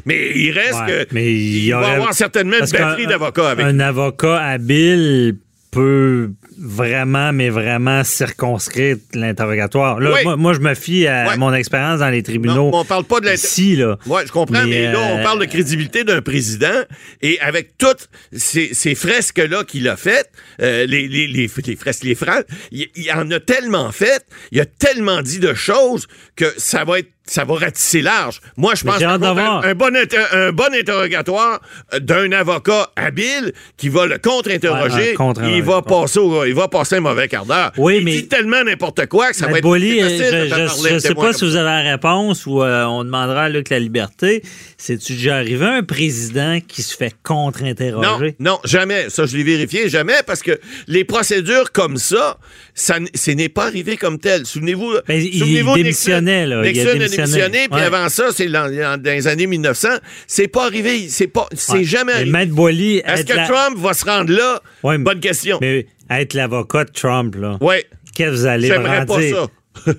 [0.04, 1.14] Mais il reste Ouais, que.
[1.14, 5.36] mais il y va aurait- avoir certainement une batterie d'avocats avec Un avocat habile
[5.70, 10.00] peut vraiment, mais vraiment circonscrire l'interrogatoire.
[10.00, 10.20] Là, Oui.
[10.24, 12.70] moi, moi, je me fie à mon expérience dans les tribunaux.
[12.70, 13.98] Non, on parle pas de Ici, là.
[14.06, 16.82] Oui, je comprends, mais, Mais, là, on euh, parle de crédibilité d'un président
[17.22, 20.30] et avec toutes ces, ces fresques-là qu'il a faites,
[20.62, 24.60] euh, les, les, les, les fresques, les phrases, il, il en a tellement fait, il
[24.60, 28.40] a tellement dit de choses que ça va être ça va ratisser large.
[28.56, 31.60] Moi, je pense qu'un bon, un bon interrogatoire
[32.00, 36.96] d'un avocat habile qui va le contre-interroger, Ouais, il va passer au- il va passer
[36.96, 37.72] un mauvais quart d'heure.
[37.76, 40.88] Oui, il mais- dit tellement n'importe quoi que ça va Maître être euh, facile de
[40.88, 43.68] je un sais pas si vous avez la réponse ou euh, on demandera à Luc
[43.70, 44.42] la liberté.
[44.78, 48.36] C'est-tu déjà arrivé un président qui se fait contre-interroger?
[48.38, 49.08] non, jamais.
[49.10, 52.38] Ça, je l'ai vérifié, jamais, parce que les procédures comme ça,
[52.74, 54.46] ça ce n'est pas arrivé comme tel.
[54.46, 54.94] Souvenez-vous.
[55.06, 56.62] Ben, il souvenez-vous de démissionnait, là.
[56.64, 57.68] Il a Nixon démissionné.
[57.70, 59.88] puis avant ça, c'est dans, dans les années 1900.
[60.26, 61.08] C'est pas arrivé.
[61.08, 61.84] C'est pas, c'est Ouais.
[61.84, 62.46] jamais Mais arrivé.
[62.52, 64.60] Boily, Est-ce que la- Trump va se rendre là?
[64.82, 65.58] Ouais, Bonne question.
[65.60, 67.76] Mais être l'avocat de Trump, là, Oui.
[68.14, 69.46] qu'est-ce que vous allez J'aimerais pas ça.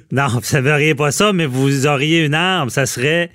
[0.11, 2.69] Non, vous savez pas ça, mais vous auriez une arme.
[2.69, 3.29] Ça serait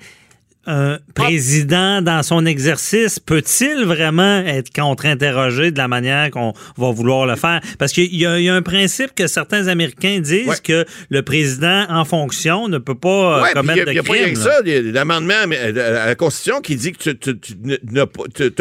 [0.65, 3.19] un président dans son exercice.
[3.19, 7.59] Peut-il vraiment être contre-interrogé de la manière qu'on va vouloir le faire?
[7.79, 10.55] Parce qu'il y, y a un principe que certains Américains disent Ouais.
[10.63, 13.99] que le président en fonction ne peut pas euh, Ouais, puis commettre il de n'y
[13.99, 14.33] a, pas rien crime.
[14.35, 14.45] que là.
[14.45, 14.59] ça.
[14.65, 18.01] Il y a l'amendement à à la Constitution qui dit que tu, tu- tu ne-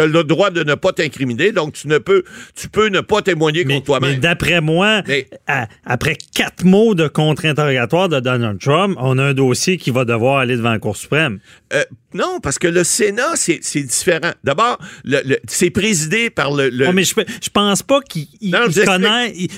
[0.03, 3.23] as le droit de ne pas t'incriminer, donc tu ne peux, tu peux ne pas
[3.23, 4.11] témoigner Mais, contre toi-même.
[4.13, 9.25] mais d'après moi, Mais- à- après quatre mots de contre-interrogatoire de Donald Trump, on a
[9.25, 11.39] un dossier qui va devoir aller devant la Cour suprême.
[11.75, 11.85] Euh,
[12.15, 14.33] non, parce que le Sénat, c'est différent.
[14.45, 16.69] D'abord, le- le- c'est présidé par le.
[16.69, 18.61] le- Oh, mais je, je pense pas qu'ils ils- Non,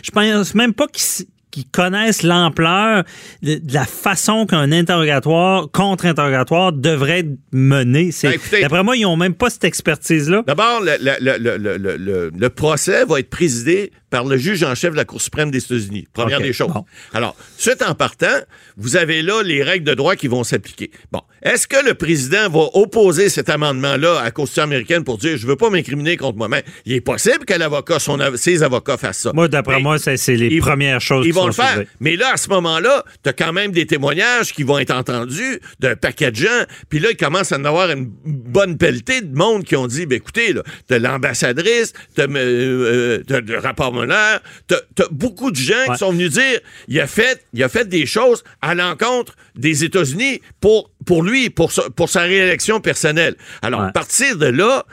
[0.03, 3.05] je pense même pas qu'ils s- qu'ils connaissent l'ampleur
[3.43, 8.11] de, la façon qu'un interrogatoire, contre-interrogatoire devrait être mené.
[8.23, 10.43] Ben, D'après moi, ils ont même pas cette expertise-là.
[10.49, 14.97] D'abord, le- le- le- le procès va être présidé par le juge en chef de
[14.97, 16.07] la Cour suprême des États-Unis.
[16.13, 16.69] Première des choses.
[16.73, 16.85] bon.
[17.13, 18.37] Alors, suite en partant,
[18.77, 20.93] vous avez là les règles de droit qui vont s'appliquer.
[21.11, 25.37] Bon, est-ce que le président va opposer cet amendement-là à la Constitution américaine pour dire
[25.37, 26.63] je veux pas m'incriminer contre moi-même?
[26.87, 29.33] Il est possible que l'avocat, son av- ses avocats fassent ça.
[29.35, 31.73] Moi, d'après moi, c'est c'est les ils- premières choses Ils qui vont sont le faire.
[31.73, 31.89] soulevées.
[31.99, 35.59] Mais là, à ce moment-là, tu as quand même des témoignages qui vont être entendus
[35.81, 36.63] d'un paquet de gens.
[36.89, 40.07] Puis là, il commence à en avoir une bonne pelletée de monde qui ont dit,
[40.07, 45.57] ben écoutez, là, t'as l'ambassadrice, t'as euh, euh, t'as le rapport t'as t'as beaucoup de
[45.57, 45.93] gens Ouais.
[45.95, 49.85] qui sont venus dire, il a fait, il a fait des choses à l'encontre des
[49.85, 53.37] États-Unis pour pour lui, pour sa, pour sa réélection personnelle.
[53.63, 53.89] Alors, Ouais.
[53.89, 54.85] à partir de là,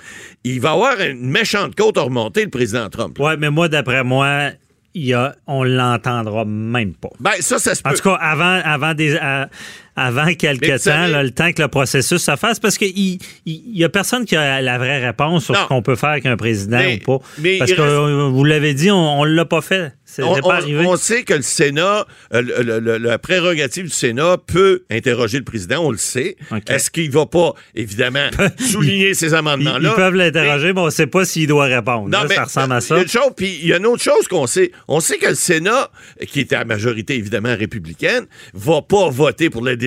[0.44, 3.18] il va avoir une méchante côte à remonter, le président Trump.
[3.20, 4.50] Ouais, mais moi, d'après moi,
[4.94, 7.08] il y a, on l'entendra même pas.
[7.22, 7.90] Ben, ça, ça se peut.
[7.90, 9.18] En tout cas, avant, avant, des,
[9.96, 13.20] avant vous temps, savez- là, le temps que le processus se fasse, parce qu'il il,
[13.46, 15.62] il a personne qui a la vraie réponse sur Non.
[15.64, 17.26] ce qu'on peut faire avec un président Mais- ou pas.
[17.40, 19.94] mais parce que reste- euh, vous l'avez dit, on, on l'a pas fait.
[20.20, 20.86] On, pas on- arrivé.
[20.86, 25.80] on sait que le Sénat, euh, le- la prérogative du Sénat peut interroger le président,
[25.86, 26.36] on le sait.
[26.68, 28.28] Est-ce qu'il va pas, évidemment,
[28.60, 29.90] souligner ces amendements-là?
[29.92, 32.10] ils peuvent l'interroger, mais on ne sait pas s'il doit répondre.
[32.10, 32.96] Non, Là, mais ça ressemble à Il y ça.
[32.96, 34.72] a une chose, puis il y a une autre chose qu'on sait.
[34.90, 35.90] On sait que le Sénat,
[36.28, 39.78] qui était à majorité évidemment républicaine, va pas voter pour la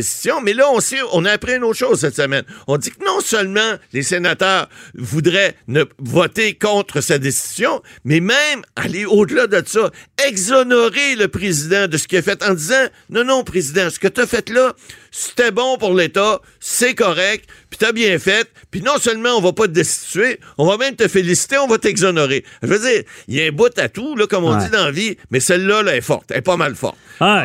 [0.42, 0.78] Mais là, on
[1.12, 2.44] on a appris une autre chose cette semaine.
[2.66, 8.62] On dit que non seulement les sénateurs voudraient ne voter contre sa décision, mais même
[8.76, 9.90] aller au-delà de ça,
[10.26, 14.08] exonérer le président de ce qu'il a fait en disant, non, non, président, ce que
[14.08, 14.74] tu as fait là,
[15.16, 19.52] c'était bon pour l'État, c'est correct, puis t'as bien fait, puis non seulement on va
[19.52, 22.44] pas te destituer, on va même te féliciter, on va t'exonérer.
[22.62, 24.86] Je veux dire, il y a un bout à tout, là, comme on dit dans
[24.86, 26.96] la vie, mais celle-là, là, est forte, elle est pas mal forte.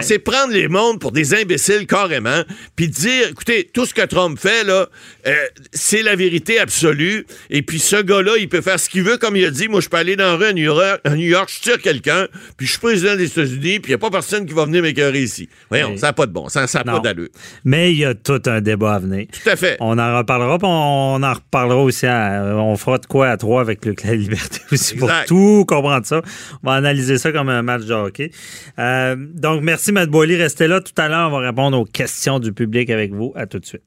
[0.01, 2.43] C'est prendre les mondes pour des imbéciles carrément,
[2.75, 4.89] puis dire, écoutez, tout ce que Trump fait, là,
[5.27, 5.35] euh,
[5.71, 9.35] c'est la vérité absolue, et puis ce gars-là, il peut faire ce qu'il veut, comme
[9.35, 11.27] il a dit, moi, je peux aller dans la rue à New York, à New
[11.27, 12.27] York je tire quelqu'un,
[12.57, 14.81] puis je suis président des États-Unis, puis il n'y a pas personne qui va venir
[14.81, 15.47] m'écœurer ici.
[15.69, 17.29] Voyons, ça n'a pas de bon ça n'a pas d'allure.
[17.63, 19.27] Mais il y a tout un débat à venir.
[19.31, 19.77] Tout à fait.
[19.79, 22.05] On en reparlera, puis on en reparlera aussi.
[22.07, 26.21] on fera de quoi à trois avec le la liberté aussi pour tout comprendre ça.
[26.63, 28.31] On va analyser ça comme un match de hockey.
[28.77, 30.35] Euh, donc, merci, Matt Boily.
[30.35, 30.81] Restez là.
[30.81, 33.33] Tout à l'heure, on va répondre aux questions du public avec vous.
[33.35, 33.83] À tout de suite.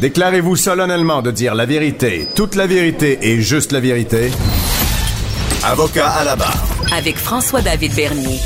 [0.00, 4.30] Déclarez-vous solennellement de dire la vérité, toute la vérité et juste la vérité.
[5.64, 6.64] Avocat à la barre.
[6.94, 8.38] Avec François-David Bernier.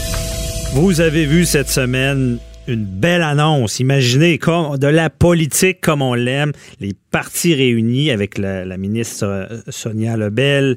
[0.73, 3.81] Vous avez vu cette semaine une belle annonce.
[3.81, 9.47] Imaginez comme de la politique comme on l'aime, les partis réunis avec la, ministre euh,
[9.69, 10.77] Sonia Lebel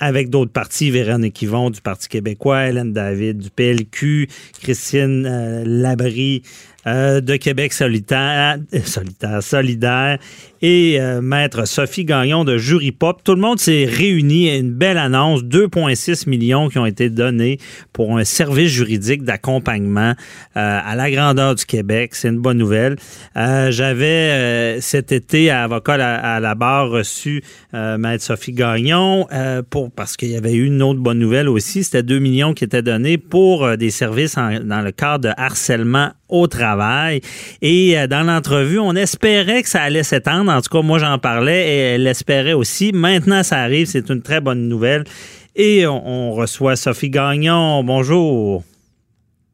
[0.00, 4.28] avec d'autres partis, Véronique Yvon du Parti québécois, Hélène David du PLQ,
[4.62, 6.42] Christine euh, Labrie
[6.86, 10.18] euh, de Québec solitaire, solitaire solidaire
[10.62, 13.22] et euh, maître Sophie Gagnon de Jury Pop.
[13.22, 17.58] Tout le monde s'est réuni à une belle annonce, 2,6 millions qui ont été donnés
[17.92, 20.14] pour un service juridique d'accompagnement
[20.56, 22.14] euh, à la grandeur du Québec.
[22.14, 22.96] C'est une bonne nouvelle.
[23.36, 29.26] Euh, j'avais cet été à avocat à, la barre reçu maître Sophie Gagnon
[29.70, 31.84] pour parce qu'il y avait eu une autre bonne nouvelle aussi.
[31.84, 36.46] C'était 2 millions qui étaient donnés pour des services dans le cadre de harcèlement au
[36.46, 37.20] travail.
[37.62, 41.68] Et dans l'entrevue, on espérait que ça allait s'étendre en tout cas, moi, j'en parlais
[41.68, 42.92] et elle l'espérait aussi.
[42.92, 43.86] Maintenant, ça arrive.
[43.86, 45.04] C'est une très bonne nouvelle.
[45.54, 47.82] Et on, reçoit Sophie Gagnon.
[47.82, 48.62] Bonjour.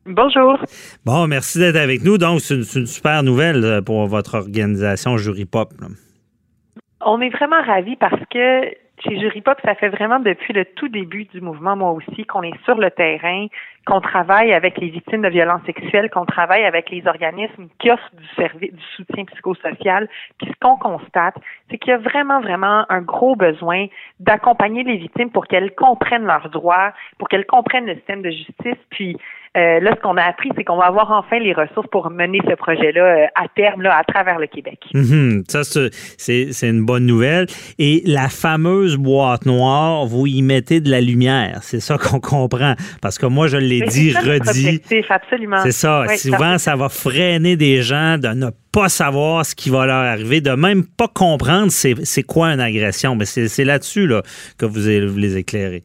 [0.05, 0.59] Bonjour.
[1.05, 2.19] Bon, merci d'être avec nous.
[2.19, 5.73] Donc, c'est une, super nouvelle euh, pour votre organisation Jury Pop.
[7.05, 8.65] On est vraiment ravis parce que
[9.03, 12.43] chez Jury Pop, ça fait vraiment depuis le tout début du mouvement, moi aussi, qu'on
[12.43, 13.47] est sur le terrain,
[13.87, 18.11] qu'on travaille avec les victimes de violences sexuelles, qu'on travaille avec les organismes qui offrent
[18.15, 20.09] du soutien psychosocial.
[20.39, 21.35] Puis ce qu'on constate,
[21.71, 23.87] c'est qu'il y a vraiment, vraiment un gros besoin
[24.21, 28.79] d'accompagner les victimes pour qu'elles comprennent leurs droits, pour qu'elles comprennent le système de justice,
[28.91, 29.17] puis
[29.55, 32.39] euh, là, ce qu'on a appris, c'est qu'on va avoir enfin les ressources pour mener
[32.49, 34.79] ce projet-là euh, à terme, là, à travers le Québec.
[34.95, 35.45] Mhm.
[35.47, 37.47] ça, c'est une bonne nouvelle.
[37.79, 41.59] Et la fameuse boîte noire, vous y mettez de la lumière.
[41.63, 42.75] C'est ça qu'on comprend.
[43.03, 44.81] Parce que moi, je l'ai dit, redit.
[45.11, 45.59] absolument.
[45.63, 46.07] C'est ça.
[46.17, 50.41] Souvent, ça va freiner des gens de ne pas savoir ce qui va leur arriver,
[50.41, 53.17] de même pas comprendre c'est quoi une agression.
[53.17, 54.23] Mais c'est là-dessus là,
[54.57, 55.83] que vous, vous les éclairez.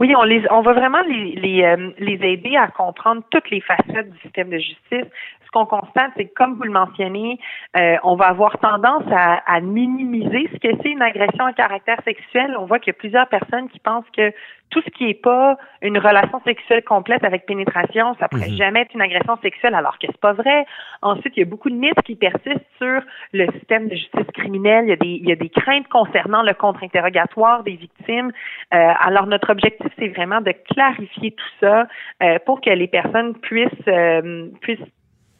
[0.00, 3.60] Oui, on les, on va vraiment les, les, euh, les aider à comprendre toutes les
[3.60, 5.06] facettes du système de justice.
[5.48, 7.38] Ce qu'on constate, c'est que comme vous le mentionnez,
[7.74, 11.96] euh, on va avoir tendance à, à minimiser ce que c'est une agression à caractère
[12.04, 12.54] sexuel.
[12.58, 14.30] On voit qu'il y a plusieurs personnes qui pensent que
[14.70, 18.56] tout ce qui n'est pas une relation sexuelle complète avec pénétration, ça pourrait mhm.
[18.56, 20.66] jamais être une agression sexuelle, alors que c'est pas vrai.
[21.00, 23.00] Ensuite, il y a beaucoup de mythes qui persistent sur
[23.32, 24.84] le système de justice criminelle.
[24.84, 28.30] Il y a des, il y a des craintes concernant le contre-interrogatoire des victimes.
[28.74, 31.86] Euh, alors, notre objectif, c'est vraiment de clarifier tout ça
[32.22, 34.78] euh, pour que les personnes puissent, euh, puissent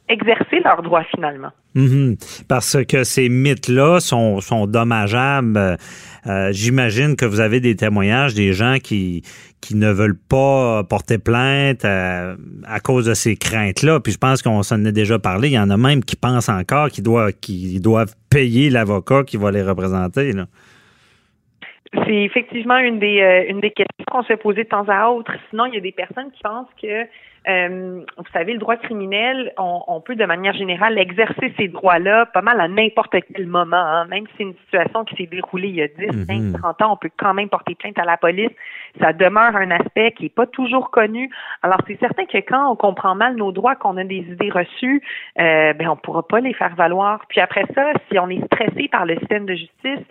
[0.09, 1.51] exercer leurs droits finalement.
[1.75, 2.17] Mhm.
[2.49, 5.79] Parce que ces mythes-là sont, dommageables.
[6.27, 9.23] Euh, j'imagine que vous avez des témoignages des gens qui,
[9.73, 14.01] ne veulent pas porter plainte euh, à, cause de ces craintes-là.
[14.01, 15.49] Puis je pense qu'on s'en a déjà parlé.
[15.49, 19.63] Il y en a même qui pensent encore qu'ils doivent payer l'avocat qui va les
[19.63, 20.33] représenter.
[21.93, 25.09] C'est effectivement une des, euh, une des questions qu'on se fait poser de temps à
[25.09, 25.33] autre.
[25.51, 27.07] Sinon, il y a des personnes qui pensent que
[27.49, 32.43] euh, vous savez, le droit criminel, on, peut de manière générale exercer ces droits-là pas
[32.43, 33.77] mal à n'importe quel moment.
[33.77, 34.07] Hein.
[34.07, 36.93] Même si c'est une situation qui s'est déroulée il y a 10, 15, 30 ans,
[36.93, 38.51] on peut quand même porter plainte à la police.
[39.01, 41.31] Ça demeure un aspect qui n'est pas toujours connu.
[41.63, 45.03] Alors, c'est certain que quand on comprend mal nos droits, qu'on a des idées reçues,
[45.39, 47.21] euh, ben, on pourra pas les faire valoir.
[47.29, 50.05] Puis après ça, si on est stressé par le système de justice,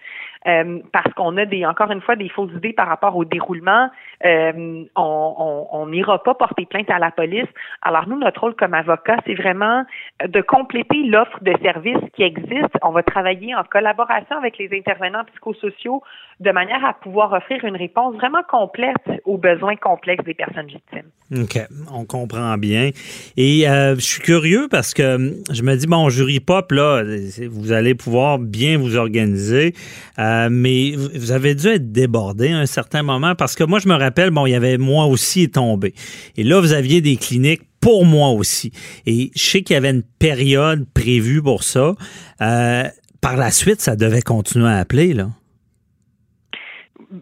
[0.45, 3.89] euh, parce qu'on a des, encore une fois, des fausses idées par rapport au déroulement.
[4.25, 7.47] Euh, on n'ira pas porter plainte à la police.
[7.81, 9.83] Alors nous, notre rôle comme avocat, c'est vraiment
[10.25, 12.77] de compléter l'offre de services qui existe.
[12.81, 16.01] On va travailler en collaboration avec les intervenants psychosociaux
[16.39, 21.09] de manière à pouvoir offrir une réponse vraiment complète aux besoins complexes des personnes victimes.
[21.35, 21.59] OK,
[21.91, 22.91] on comprend bien.
[23.35, 27.03] Et euh, je suis curieux parce que je me dis, bon, jury pop, là,
[27.49, 29.73] vous allez pouvoir bien vous organiser,
[30.49, 33.95] mais vous avez dû être débordé à un certain moment parce que moi, je me
[33.95, 35.93] rappelle, bon, il y avait moi aussi tombé.
[36.35, 38.71] Et là, vous aviez des cliniques pour moi aussi.
[39.05, 41.95] Et je sais qu'il y avait une période prévue pour ça.
[42.41, 42.83] Euh,
[43.21, 45.29] par la suite, ça devait continuer à appeler, là.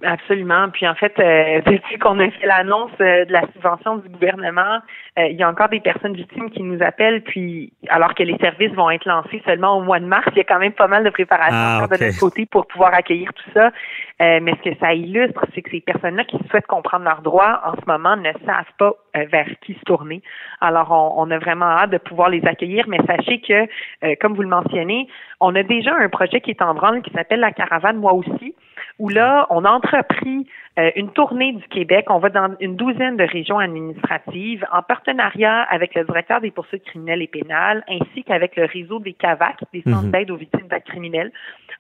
[0.04, 0.70] Absolument.
[0.70, 4.80] Puis en fait, euh, depuis qu'on a fait l'annonce euh, de la subvention du gouvernement,
[5.18, 7.22] euh, il y a encore des personnes victimes qui nous appellent.
[7.24, 10.42] Puis alors que les services vont être lancés seulement au mois de mars, il y
[10.42, 13.52] a quand même pas mal de préparation ah, de notre côté pour pouvoir accueillir tout
[13.54, 13.72] ça.
[14.20, 17.74] mais ce que ça illustre, c'est que ces personnes-là qui souhaitent comprendre leurs droits en
[17.76, 20.22] ce moment ne savent pas vers qui se tourner.
[20.62, 22.86] Alors on, on, a vraiment hâte de pouvoir les accueillir.
[22.88, 25.08] Mais sachez que, comme vous le mentionnez,
[25.40, 28.56] on a déjà un projet qui est en branle qui s'appelle la caravane moi aussi
[29.00, 30.48] où là, on a entrepris
[30.80, 32.06] euh, une tournée du Québec.
[32.10, 36.84] On va dans une douzaine de régions administratives en partenariat avec le directeur des poursuites
[36.84, 40.12] criminelles et pénales, ainsi qu'avec le réseau des CAVAC, des centres mhm.
[40.12, 41.32] d'aide aux victimes d'actes criminels.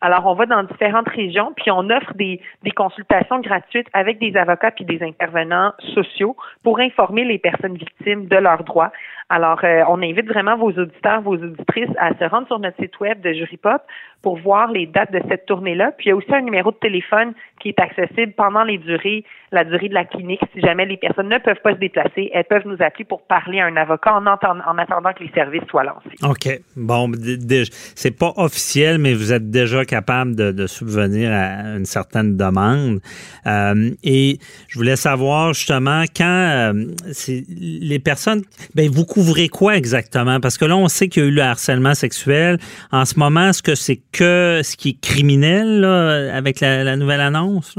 [0.02, 4.36] Alors, on va dans différentes régions, puis on offre des, des consultations gratuites avec des
[4.36, 8.92] avocats puis des intervenants sociaux pour informer les personnes victimes de leurs droits.
[9.30, 13.00] Alors, euh, on invite vraiment vos auditeurs, vos auditrices à se rendre sur notre site
[13.00, 13.82] web de Jury Pop
[14.22, 15.94] pour voir les dates de cette tournée-là.
[15.98, 19.24] Puis il y a aussi un numéro de téléphone qui est accessible pendant les durées,
[19.56, 20.42] la durée de la clinique.
[20.54, 23.60] Si jamais les personnes ne peuvent pas se déplacer, elles peuvent nous appeler pour parler
[23.60, 26.16] à un avocat en, en attendant que les services soient lancés.
[26.24, 26.60] OK.
[26.76, 27.12] Bon,
[27.96, 33.00] c'est pas officiel, mais vous êtes déjà capable de, subvenir à une certaine demande.
[33.46, 36.74] Euh, et je voulais savoir justement quand euh,
[37.30, 38.42] les personnes,
[38.74, 40.40] ben vous couvrez quoi exactement?
[40.40, 42.58] Parce que là, on sait qu'il y a eu le harcèlement sexuel.
[42.92, 47.78] En ce moment, est-ce que c'est que ce qui est criminel avec la, nouvelle annonce?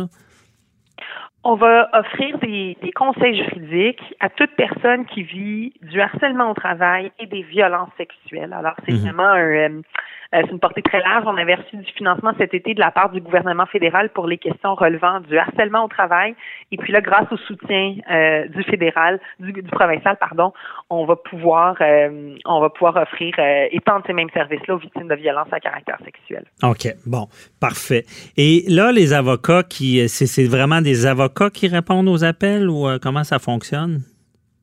[1.48, 7.12] On va offrir des, conseils juridiques à toute personne qui vit du harcèlement au travail
[7.20, 8.52] et des violences sexuelles.
[8.52, 8.98] Alors, c'est mhm.
[8.98, 9.80] vraiment un, euh,
[10.34, 11.24] euh, c'est une portée très large.
[11.26, 14.38] On avait reçu du financement cet été de la part du gouvernement fédéral pour les
[14.38, 16.34] questions relevant du harcèlement au travail.
[16.72, 20.52] Et puis là, grâce au soutien euh, du fédéral, du, provincial, pardon,
[20.90, 23.34] on va pouvoir, euh, on va pouvoir offrir,
[23.70, 26.44] étendre ces mêmes services-là aux victimes de violences à caractère sexuel.
[26.62, 27.28] OK, bon,
[27.60, 28.04] parfait.
[28.36, 33.24] Et là, les avocats qui, c'est vraiment des avocats qui répondent aux appels ou comment
[33.24, 34.02] ça fonctionne?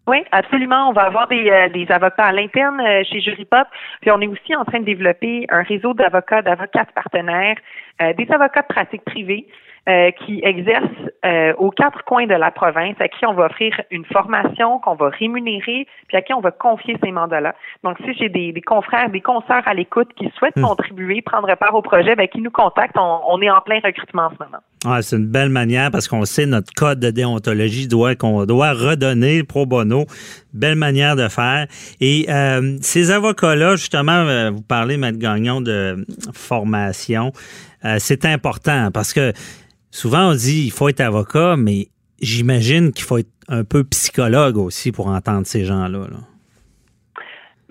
[0.05, 0.89] Oui, absolument.
[0.89, 3.67] On va avoir des, euh, des avocats à l'interne euh, chez Juripop.
[4.01, 7.55] Puis on est aussi en train de développer un réseau d'avocats, d'avocats partenaires,
[8.01, 9.47] euh, des avocats de pratique privée
[9.89, 10.85] euh, qui exercent
[11.25, 14.95] euh, aux quatre coins de la province, à qui on va offrir une formation qu'on
[14.95, 17.53] va rémunérer, puis à qui on va confier ces mandats-là.
[17.83, 20.61] Donc, si j'ai des, des, confrères, des consoeurs à l'écoute qui souhaitent hmm.
[20.61, 24.29] contribuer, prendre part au projet, ben, qui nous contactent, on, est en plein recrutement en
[24.29, 24.63] ce moment.
[24.85, 28.71] Ah, c'est une belle manière parce qu'on sait notre code de déontologie doit qu'on doit
[28.71, 30.05] redonner pro bono.
[30.53, 31.67] Belle manière de faire.
[31.99, 37.33] Et euh, ces avocats-là, justement, vous parlez, Maître Gagnon, de formation.
[37.97, 39.33] c'est important parce que
[39.93, 41.87] souvent on dit il faut être avocat, mais
[42.19, 46.07] j'imagine qu'il faut être un peu psychologue aussi pour entendre ces gens-là.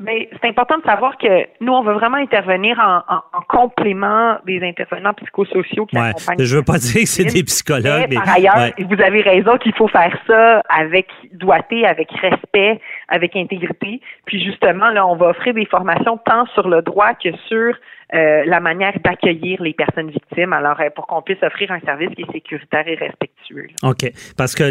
[0.02, 5.14] Mais c'est important de savoir que nous, on veut vraiment intervenir en, complément des intervenants
[5.14, 6.44] psychosociaux qui accompagnent.
[6.44, 8.06] Je veux pas dire que c'est des psychologues.
[8.08, 13.36] Mais, par ailleurs, vous avez raison qu'il faut faire ça avec doigté, avec respect, avec
[13.36, 14.00] intégrité.
[14.26, 17.74] Puis justement, là, on va offrir des formations tant sur le droit que sur
[18.14, 22.10] euh, la manière d'accueillir les personnes victimes, alors euh, pour qu'on puisse offrir un service
[22.14, 23.68] qui est sécuritaire et respectueux.
[23.82, 24.12] OK.
[24.36, 24.64] Parce que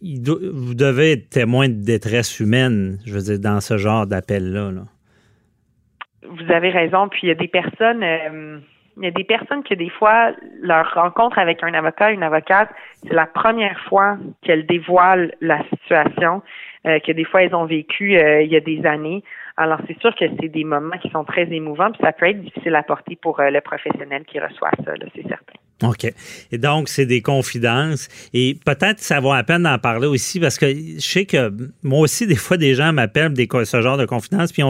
[0.00, 4.70] vous devez être témoin de détresse humaine, je veux dire, dans ce genre d'appel-là.
[6.22, 7.08] Vous avez raison.
[7.08, 8.02] Puis il y a des personnes.
[8.02, 8.58] Euh,
[8.96, 12.68] il y a des personnes que des fois, leur rencontre avec un avocat, une avocate,
[13.04, 16.42] c'est la première fois qu'elles dévoilent la situation,
[16.82, 19.22] que des fois elles ont vécu il y a des années.
[19.58, 22.40] Alors, c'est sûr que c'est des moments qui sont très émouvants, puis ça peut être
[22.40, 25.58] difficile à porter pour euh, le professionnel qui reçoit ça, c'est certain.
[25.82, 26.12] OK.
[26.50, 28.08] Et donc, c'est des confidences.
[28.34, 31.52] Et peut-être ça vaut la peine d'en parler aussi parce que je sais que
[31.84, 34.62] moi aussi, des fois, des gens m'appellent des, ce genre de confidences, puis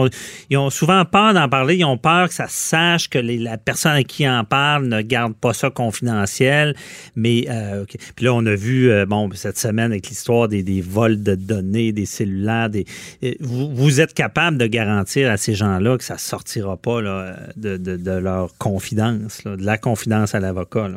[0.49, 1.77] ils ont, souvent peur d'en parler.
[1.77, 5.33] Ils ont peur que ça sache que la personne à qui en parle ne garde
[5.33, 6.75] pas ça confidentiel.
[7.15, 11.23] Mais, euh, puis là, on a vu, euh, bon, cette semaine avec l'histoire des, vols
[11.23, 12.85] de données, des cellulaires, des,
[13.23, 17.01] euh, vous, êtes capable de garantir à ces gens-là que ça sortira pas
[17.57, 20.89] de, de, leur confidence, de la confidence à l'avocat.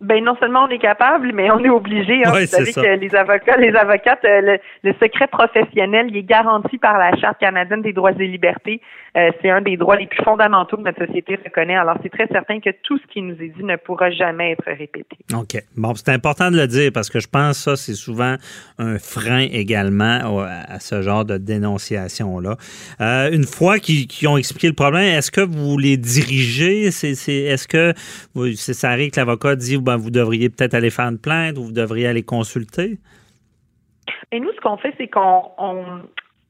[0.00, 2.22] Ben non seulement on est capable, mais on est obligé.
[2.24, 2.30] Hein.
[2.30, 6.98] Vous savez que les avocats, les avocates, euh, le, secret professionnel, il est garanti par
[6.98, 8.80] la Charte canadienne des droits et libertés.
[9.18, 11.76] Euh, c'est un des droits les plus fondamentaux que notre société reconnaît.
[11.76, 14.64] Alors c'est très certain que tout ce qui nous est dit ne pourra jamais être
[14.66, 15.16] répété.
[15.34, 15.60] OK.
[15.76, 18.36] Bon, c'est important de le dire parce que je pense que ça, c'est souvent
[18.78, 22.56] un frein également à ce genre de dénonciation-là.
[23.00, 26.90] Euh, une fois qu'ils ont expliqué le problème, est-ce que vous les dirigez?
[26.90, 27.92] C'est, est-ce que
[28.54, 31.72] ça arrive que l'avocat dit ben, vous devriez peut-être aller faire une plainte ou vous
[31.72, 32.98] devriez aller consulter?
[34.32, 35.42] Et nous, ce qu'on fait, c'est qu'on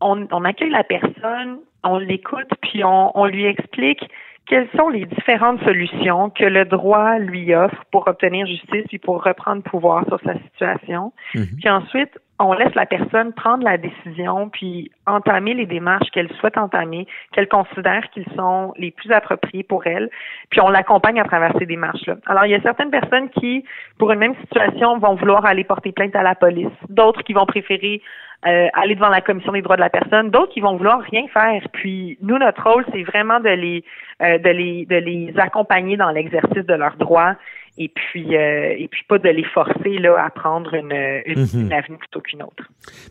[0.00, 4.02] on, accueille la personne, on l'écoute, puis on, lui explique
[4.46, 9.22] quelles sont les différentes solutions que le droit lui offre pour obtenir justice et pour
[9.22, 11.12] reprendre pouvoir sur sa situation.
[11.34, 11.46] Mhm.
[11.58, 16.56] Puis ensuite, on laisse la personne prendre la décision puis entamer les démarches qu'elle souhaite
[16.56, 20.08] entamer, qu'elle considère qu'ils sont les plus appropriés pour elle,
[20.50, 22.16] puis on l'accompagne à travers ces démarches-là.
[22.26, 23.64] Alors, il y a certaines personnes qui,
[23.98, 27.46] pour une même situation, vont vouloir aller porter plainte à la police, d'autres qui vont
[27.46, 28.02] préférer
[28.46, 31.26] euh, aller devant la commission des droits de la personne, d'autres qui vont vouloir rien
[31.28, 31.62] faire.
[31.72, 33.84] Puis nous, notre rôle, c'est vraiment de les,
[34.22, 37.34] euh, de les, de les accompagner dans l'exercice de leurs droits
[37.78, 40.92] et puis euh, et puis pas de les forcer là à prendre une,
[41.26, 41.72] une, mhm.
[41.72, 42.64] avenue plutôt qu'une autre.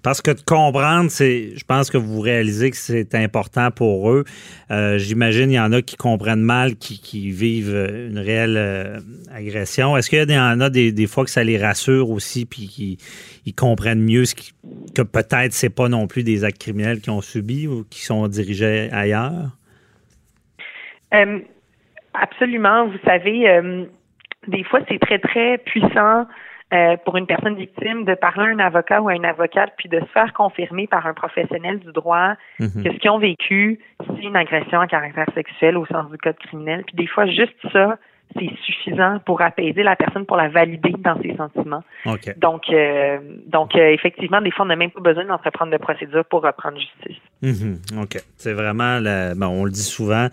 [0.04, 4.26] Parce que de comprendre, c'est, je pense que vous réalisez que c'est important pour eux.
[4.70, 7.76] Euh, j'imagine il y en a qui comprennent mal, qui, qui vivent
[8.10, 9.00] une réelle euh,
[9.34, 9.96] agression.
[9.96, 12.98] Est-ce qu'il y en a des, des, fois que ça les rassure aussi, puis qu'ils
[13.46, 14.52] ils comprennent mieux ce qui,
[14.94, 18.28] que peut-être c'est pas non plus des actes criminels qu'ils ont subis ou qui sont
[18.28, 19.52] dirigés ailleurs?
[22.14, 22.88] absolument.
[22.88, 23.48] Vous savez
[24.48, 26.26] des fois, c'est très, très puissant
[26.74, 29.88] euh, pour une personne victime de parler à un avocat ou à une avocate, puis
[29.88, 32.84] de se faire confirmer par un professionnel du droit mhm.
[32.84, 36.38] que ce qu'ils ont vécu, c'est une agression à caractère sexuel au sens du code
[36.38, 36.84] criminel.
[36.86, 37.98] Puis des fois, juste ça,
[38.36, 41.84] c'est suffisant pour apaiser la personne, pour la valider dans ses sentiments.
[42.36, 46.26] Donc, euh, donc euh, effectivement, des fois, on n'a même pas besoin d'entreprendre de procédure
[46.26, 47.22] pour reprendre justice.
[47.42, 48.02] Mhm.
[48.02, 48.18] OK.
[48.36, 49.00] C'est vraiment,
[49.38, 50.28] bon, on le dit souvent,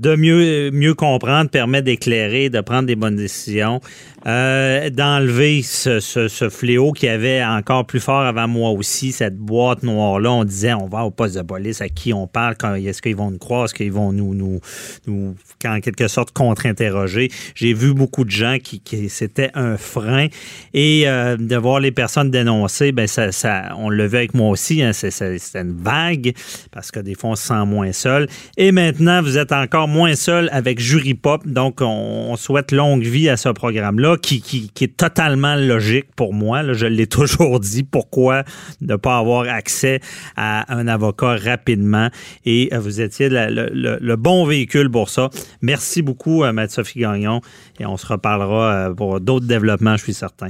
[0.00, 3.80] de mieux, mieux comprendre permet d'éclairer, de prendre des bonnes décisions,
[4.26, 9.82] euh, d'enlever ce, ce, fléau qui avait encore plus fort avant moi aussi, cette boîte
[9.82, 10.32] noire-là.
[10.32, 13.30] On disait, on va au poste de police, à qui on parle, est-ce qu'ils vont
[13.30, 15.34] nous croire, est-ce qu'ils vont nous, nous,
[15.66, 17.30] en quelque sorte, contre-interroger.
[17.54, 20.28] J'ai vu beaucoup de gens qui, qui c'était un frein.
[20.72, 24.48] Et euh, de voir les personnes dénoncer, ben ça, ça, on le vu avec moi
[24.48, 25.10] aussi, hein, c'est,
[25.54, 26.32] une vague,
[26.70, 28.28] parce que des fois, on se sent moins seul.
[28.56, 31.46] Et maintenant, vous êtes encore moins seul avec Jury Pop.
[31.46, 36.72] Donc, on, souhaite longue vie à ce programme-là, qui, est totalement logique pour moi.
[36.72, 37.82] je l'ai toujours dit.
[37.82, 38.44] Pourquoi
[38.80, 40.00] ne pas avoir accès
[40.36, 42.08] à un avocat rapidement?
[42.46, 45.28] Et euh, vous étiez le, bon véhicule pour ça.
[45.60, 47.40] Merci beaucoup, euh, Maître-Sophie Gagnon.
[47.78, 50.48] Et on se reparlera euh, pour d'autres développements, je suis certain.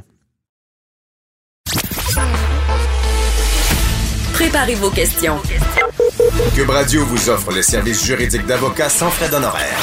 [4.34, 5.36] Préparez vos questions.
[6.48, 9.78] Cube Radio vous offre les services juridiques d'avocats sans frais d'honoraires.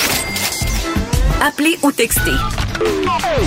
[1.42, 2.32] Appelez ou textez.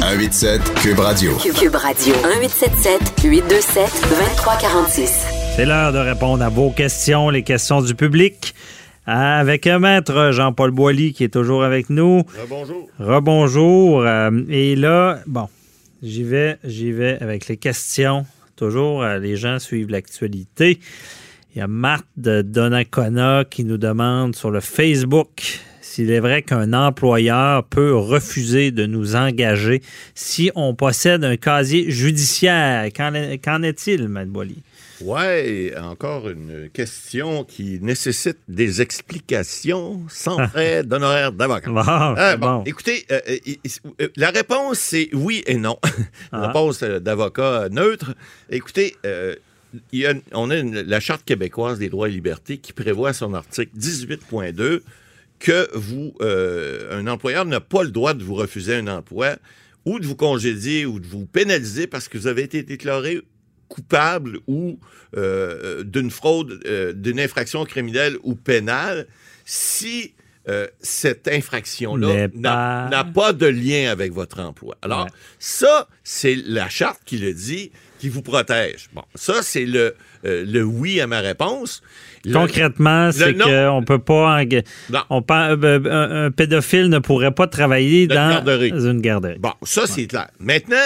[0.01, 1.37] 187 Cube Radio.
[1.37, 2.15] Cube Radio.
[2.15, 5.27] 1877 827 2346.
[5.57, 8.55] C'est l'heure de répondre à vos questions, les questions du public.
[9.07, 12.23] Avec un maître Jean-Paul Boilly qui est toujours avec nous.
[12.41, 12.89] Rebonjour.
[12.99, 14.03] Rebonjour.
[14.03, 15.49] Euh, et là, bon,
[16.03, 18.25] j'y vais, j'y vais avec les questions.
[18.57, 20.81] Toujours, euh, les gens suivent l'actualité.
[21.53, 26.43] Il y a Marthe de Donnacona qui nous demande sur le Facebook s'il est vrai
[26.43, 29.83] qu'un employeur peut refuser de nous engager
[30.15, 32.89] si on possède un casier judiciaire.
[32.93, 34.63] Qu'en est-il, Mme Boily?
[35.01, 42.15] Oui, encore une question qui nécessite des explications sans frais d'honoraires d'avocat.
[42.17, 43.21] Euh, bon, Écoutez, euh,
[44.01, 45.79] euh, la réponse, c'est oui et non.
[46.33, 46.47] la ah.
[46.47, 48.15] réponse d'avocat neutre.
[48.51, 48.95] Écoutez,
[50.33, 54.81] on a la Charte québécoise des droits et libertés qui prévoit son article 18.2
[55.39, 59.37] que vous, euh, un employeur n'a pas le droit de vous refuser un emploi
[59.87, 63.23] ou de vous congédier ou de vous pénaliser parce que vous avez été déclaré
[63.69, 64.79] coupable ou
[65.17, 69.07] euh, d'une fraude, euh, d'une infraction criminelle ou pénale
[69.45, 70.13] si
[70.49, 74.77] euh, cette infraction-là n'a pas- de lien avec votre emploi.
[74.83, 75.11] Alors, Ouais.
[75.39, 78.89] ça, c'est la charte qui le dit, qui vous protège.
[78.95, 79.95] Bon, ça, c'est le,
[80.25, 81.83] euh, le oui à ma réponse.
[82.25, 84.43] Le- Concrètement, c'est qu'on peut pas.
[84.91, 85.01] Non.
[85.11, 88.69] On euh, un, un pédophile ne pourrait pas travailler Dans une garderie.
[88.71, 89.39] une garderie.
[89.39, 90.29] Bon, ça, c'est clair.
[90.39, 90.77] Maintenant,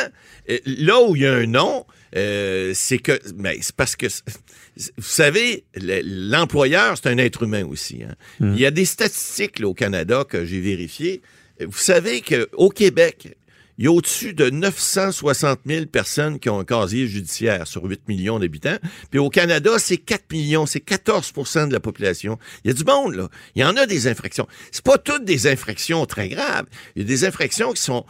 [0.50, 1.86] euh, là où il y a un non,
[2.16, 7.64] euh, c'est que, mais c'est parce que, vous savez, le- l'employeur, c'est un être humain
[7.64, 8.02] aussi.
[8.02, 8.14] hein.
[8.40, 11.22] Il y a des statistiques là, au Canada que j'ai vérifiées.
[11.60, 13.36] Vous savez qu'au Québec,
[13.78, 18.02] il y a au-dessus de 960 000 personnes qui ont un casier judiciaire sur 8
[18.08, 18.76] millions d'habitants.
[19.10, 22.38] Puis au Canada, c'est 4 millions, c'est 14% de la population.
[22.64, 23.28] Il y a du monde, là.
[23.56, 24.46] Il y en a des infractions.
[24.70, 26.66] C'est pas toutes des infractions très graves.
[26.96, 28.04] Il y a des infractions qui sont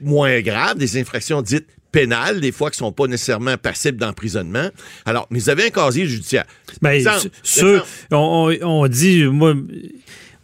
[0.00, 4.68] moins graves, des infractions dites pénales, des fois qui sont pas nécessairement passibles d'emprisonnement.
[5.04, 6.44] Alors, mais vous avez un casier judiciaire.
[6.82, 7.88] Ben, Exemple, ceux- exemple.
[8.10, 9.54] on- on dit, moi,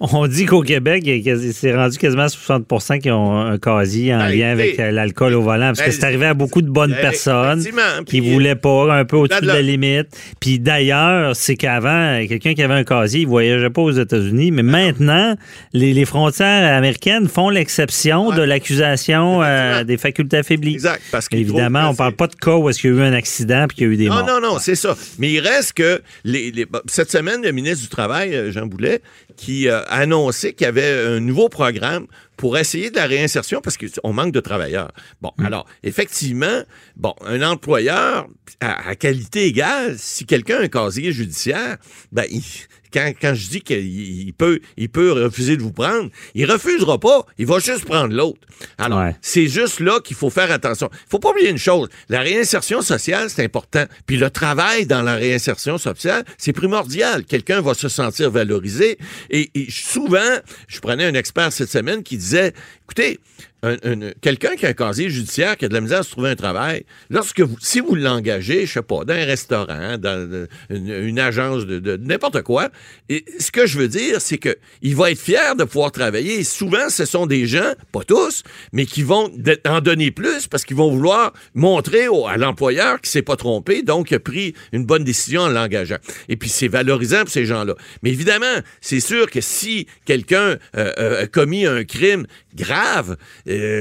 [0.12, 1.04] on dit qu'au Québec,
[1.52, 5.42] c'est rendu quasiment 60% qui ont un casier en Ben, lien avec euh, l'alcool au
[5.42, 5.66] volant.
[5.68, 7.62] Parce ben, que c'est arrivé à beaucoup de bonnes ben, personnes
[8.06, 10.08] qui puis- voulaient pas, un peu au-dessus de la limite.
[10.40, 14.50] Puis d'ailleurs, c'est qu'avant, quelqu'un qui avait un casier, il voyageait pas aux États-Unis.
[14.52, 15.36] Mais maintenant,
[15.72, 18.36] les, les frontières américaines font l'exception Ouais.
[18.36, 20.74] de l'accusation euh, des facultés affaiblies.
[20.74, 21.02] Exact.
[21.12, 23.12] Parce Évidemment, on que parle pas de cas où est-ce qu'il y a eu un
[23.12, 24.26] accident puis qu'il y a eu des Non, morts.
[24.26, 24.96] non, non, c'est ça.
[25.18, 26.52] Mais il reste que les,
[26.86, 29.00] cette semaine, le ministre du Travail, euh, Jean Boulet,
[29.36, 32.06] qui euh, annoncé qu'il y avait un nouveau programme
[32.40, 34.92] pour essayer de la réinsertion parce qu'on manque de travailleurs.
[35.20, 36.62] Bon, alors, effectivement,
[36.96, 38.28] bon, un employeur
[38.60, 41.76] à, à qualité égale, si quelqu'un a un casier judiciaire,
[42.12, 42.42] ben, il-
[42.92, 46.98] quand, quand je dis qu'il il peut, il peut refuser de vous prendre, il refusera
[46.98, 48.40] pas, il va juste prendre l'autre.
[48.78, 49.14] Alors, Ouais.
[49.22, 50.88] c'est juste là qu'il faut faire attention.
[50.92, 53.84] Il faut pas oublier une chose, la réinsertion sociale, c'est important.
[54.06, 57.24] Puis le travail dans la réinsertion sociale, c'est primordial.
[57.26, 58.98] Quelqu'un va se sentir valorisé.
[59.30, 60.18] Et, et souvent,
[60.66, 63.18] je prenais un expert cette semaine qui disait, écoutez,
[63.62, 66.10] un- un- quelqu'un qui a un casier judiciaire, qui a de la misère à se
[66.10, 70.46] trouver un travail, lorsque vous, si vous l'engagez, je sais pas, dans un restaurant, dans
[70.70, 72.70] une, agence de, n'importe quoi,
[73.10, 76.42] ce que je veux dire, c'est que il va être fier de pouvoir travailler.
[76.44, 78.42] Souvent, ce sont des gens, pas tous,
[78.72, 79.30] mais qui vont
[79.66, 83.82] en donner plus parce qu'ils vont vouloir montrer au- à l'employeur qu'il s'est pas trompé,
[83.82, 85.98] donc il a pris une bonne décision en l'engageant.
[86.28, 87.74] Et puis c'est valorisant pour ces gens-là.
[88.02, 88.46] Mais évidemment,
[88.80, 93.16] c'est sûr que si quelqu'un euh, euh, a commis un crime grave,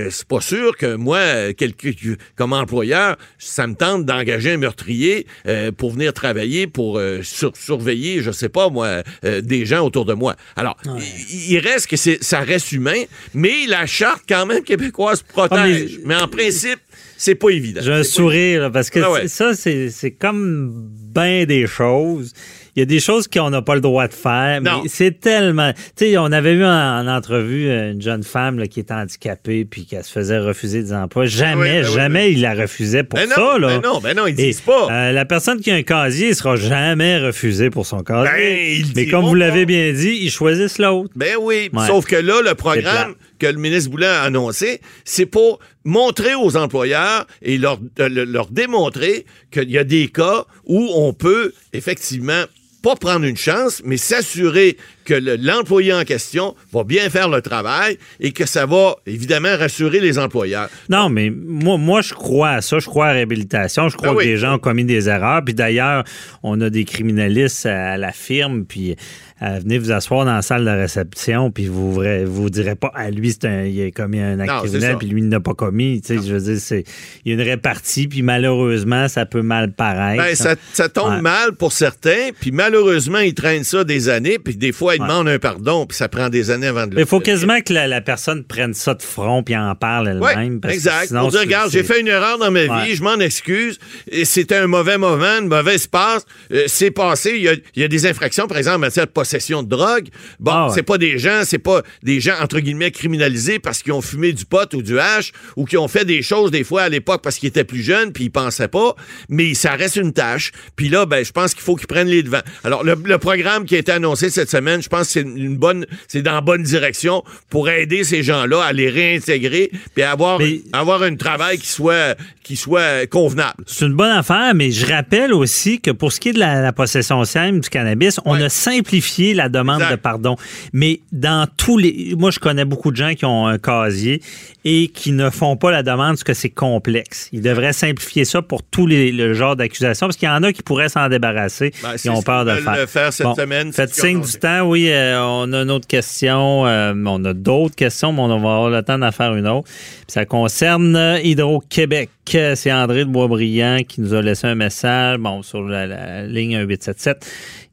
[0.09, 1.89] c'est pas sûr que moi, euh, quelque-
[2.35, 7.55] comme employeur, ça me tente d'engager un meurtrier euh, pour venir travailler, pour euh, sur-
[7.55, 10.35] surveiller, je sais pas moi, euh, des gens autour de moi.
[10.55, 13.03] Alors, il, il reste que c'est, ça reste humain,
[13.33, 15.97] mais la charte quand même québécoise protège.
[15.97, 16.15] Ah, mais...
[16.15, 16.79] en principe,
[17.17, 17.81] c'est pas évident.
[17.83, 19.27] J'ai un sourire, là, parce que Ah ouais.
[19.27, 20.71] ça, c'est c'est comme
[21.13, 22.33] bien des choses.
[22.79, 24.83] Il y a des choses qu'on n'a pas le droit de faire, Non.
[24.83, 25.73] mais c'est tellement...
[25.97, 28.93] Tu sais, on avait vu en, en entrevue euh, une jeune femme là, qui était
[28.93, 31.25] handicapée puis qui se faisait refuser des emplois.
[31.25, 33.59] Jamais, ben oui, jamais il la refusait pour Ben non, ça.
[33.59, 33.67] Là.
[33.67, 34.87] ben non, ben non, ils disent pas.
[34.89, 38.31] euh, la personne qui a un casier ne sera jamais refusée pour son casier.
[38.31, 41.11] Ben, ils mais comme vous l'avez bien dit, ils choisissent l'autre.
[41.17, 41.85] Ben oui, Ouais.
[41.85, 46.55] sauf que là, le programme que le ministre Boulet a annoncé, c'est pour montrer aux
[46.55, 52.43] employeurs et leur, leur démontrer qu'il y a des cas où on peut effectivement
[52.81, 57.41] pas prendre une chance, mais s'assurer que le- l'employé en question va bien faire le
[57.41, 60.69] travail et que ça va évidemment rassurer les employeurs.
[60.89, 62.79] Non, mais moi, moi, je crois à ça.
[62.79, 63.89] Je crois à la réhabilitation.
[63.89, 64.23] Je crois Ben oui.
[64.25, 65.43] que les gens ont commis des erreurs.
[65.43, 66.03] Puis d'ailleurs,
[66.43, 68.65] on a des criminalistes à la firme.
[68.65, 68.95] Puis
[69.41, 71.49] euh, venez vous asseoir dans la salle de réception.
[71.51, 74.51] Puis vous ne vous direz pas, à lui, c'est un, il a commis un acte
[74.51, 74.97] Non, criminel.
[74.97, 76.01] Puis lui, il n'a pas commis.
[76.01, 76.83] Tu sais, je veux dire, c'est,
[77.25, 78.07] il y a une répartie.
[78.07, 80.23] Puis malheureusement, ça peut mal paraître.
[80.23, 81.21] Ben, ça, ça tombe Ouais.
[81.21, 85.07] mal pour certains, puis malheureusement, ils traînent ça des années, puis des fois, ils Ouais.
[85.07, 87.73] demandent un pardon, puis ça prend des années avant de le Il faut quasiment que
[87.73, 90.59] la, la personne prenne ça de front puis en parle Ouais, elle-même.
[90.59, 91.07] que exact.
[91.07, 92.95] sinon, Pour dire, c'est- regarde, j'ai fait une erreur dans ma vie, Ouais.
[92.95, 93.79] je m'en excuse.
[94.11, 96.25] et C'était un mauvais moment, une mauvaise passe.
[96.51, 97.33] Euh, c'est passé.
[97.35, 99.69] Il y, a, il y a des infractions, par exemple, en matière de possession de
[99.69, 100.07] drogue.
[100.39, 100.71] Bon, Ah ouais.
[100.75, 104.33] c'est pas des gens, c'est pas des gens entre guillemets criminalisés parce qu'ils ont fumé
[104.33, 107.21] du pot ou du hash ou qui ont fait des choses des fois à l'époque
[107.23, 108.95] parce qu'ils étaient plus jeunes puis ils pensaient pas.
[109.29, 110.51] Mais ça reste une tâche.
[110.75, 112.41] Puis là, ben, je pense qu'il faut qu'ils prennent les devants.
[112.63, 115.57] Alors, le, le programme qui a été annoncé cette semaine, je pense que c'est une
[115.57, 120.11] bonne, c'est dans la bonne direction pour aider ces gens-là à les réintégrer puis à
[120.11, 123.63] avoir, Mais- avoir un travail qui soit, qui soit convenable.
[123.67, 126.61] C'est une bonne affaire, mais je rappelle aussi que pour ce qui est de la,
[126.61, 129.91] la possession simple du cannabis, on a simplifié la demande Exact.
[129.91, 130.35] de pardon.
[130.73, 132.13] Mais dans tous les...
[132.17, 134.21] Moi, je connais beaucoup de gens qui ont un casier
[134.65, 137.29] et qui ne font pas la demande parce que c'est complexe.
[137.31, 140.51] Ils devraient simplifier ça pour tous les le genre d'accusations parce qu'il y en a
[140.53, 141.71] qui pourraient s'en débarrasser.
[141.81, 142.75] Ben, ont peur de le faire.
[142.75, 143.71] le faire cette Bon, semaine.
[143.73, 144.67] Faites signe du temps.
[144.69, 146.67] Oui, euh, on a une autre question.
[146.67, 149.67] euh, on a d'autres questions, mais on va avoir le temps d'en faire une autre.
[150.07, 152.11] Ça concerne euh, Hydro-Québec.
[152.27, 156.59] C'est André de Boisbriand qui nous a laissé un message bon, sur la, la ligne
[156.59, 157.25] 1877.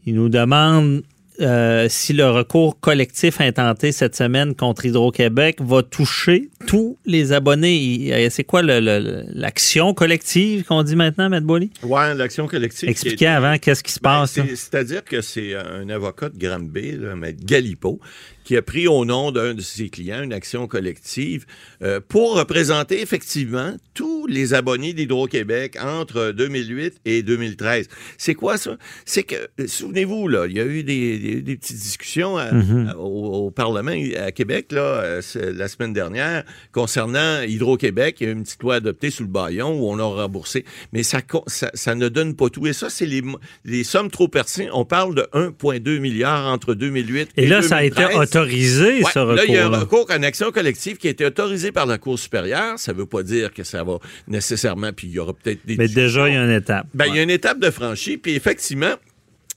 [0.07, 1.03] Il nous demande
[1.41, 8.29] euh, si le recours collectif intenté cette semaine contre Hydro-Québec va toucher tous les abonnés.
[8.31, 11.71] C'est quoi l'action collective qu'on dit maintenant, Maître Boily?
[11.83, 12.89] Ouais, l'action collective.
[12.89, 14.33] Expliquez est- avant qu'est-ce qui se Ben, passe.
[14.55, 18.01] C'est-à-dire que c'est un avocat de Granby, là, Maître Galipo,
[18.47, 21.47] qui a pris au nom d'un de ses clients une action collective
[21.83, 27.89] euh, pour représenter effectivement tous les abonnés d'Hydro-Québec entre 2008 et 2013.
[28.19, 28.77] C'est quoi ça?
[29.05, 32.53] C'est que, euh, souvenez-vous, là, il y a eu des, des- des petites discussions à-
[32.53, 32.89] Mhm.
[32.91, 38.19] à- au, au Parlement à Québec là, euh, la semaine dernière concernant Hydro-Québec.
[38.21, 40.65] Il y a eu une petite loi adoptée sous le baillon où on a remboursé.
[40.93, 42.67] Mais ça, co- ça, ça ne donne pas tout.
[42.69, 44.69] Et ça, c'est les, sommes trop perçues.
[44.73, 48.17] On parle de 1,2 milliard entre 2008 et Et là, ça a été 2013.
[48.37, 50.01] Autorisé, Ouais, ce Là, il y a un recours.
[50.01, 52.79] recours une action collective qui a été autorisé par la Cour supérieure.
[52.79, 55.77] Ça ne veut pas dire que ça va nécessairement, puis il y aura peut-être des
[55.77, 56.87] Mais déjà, il y a une étape.
[56.95, 58.95] ben, il y a une étape de franchie, puis effectivement,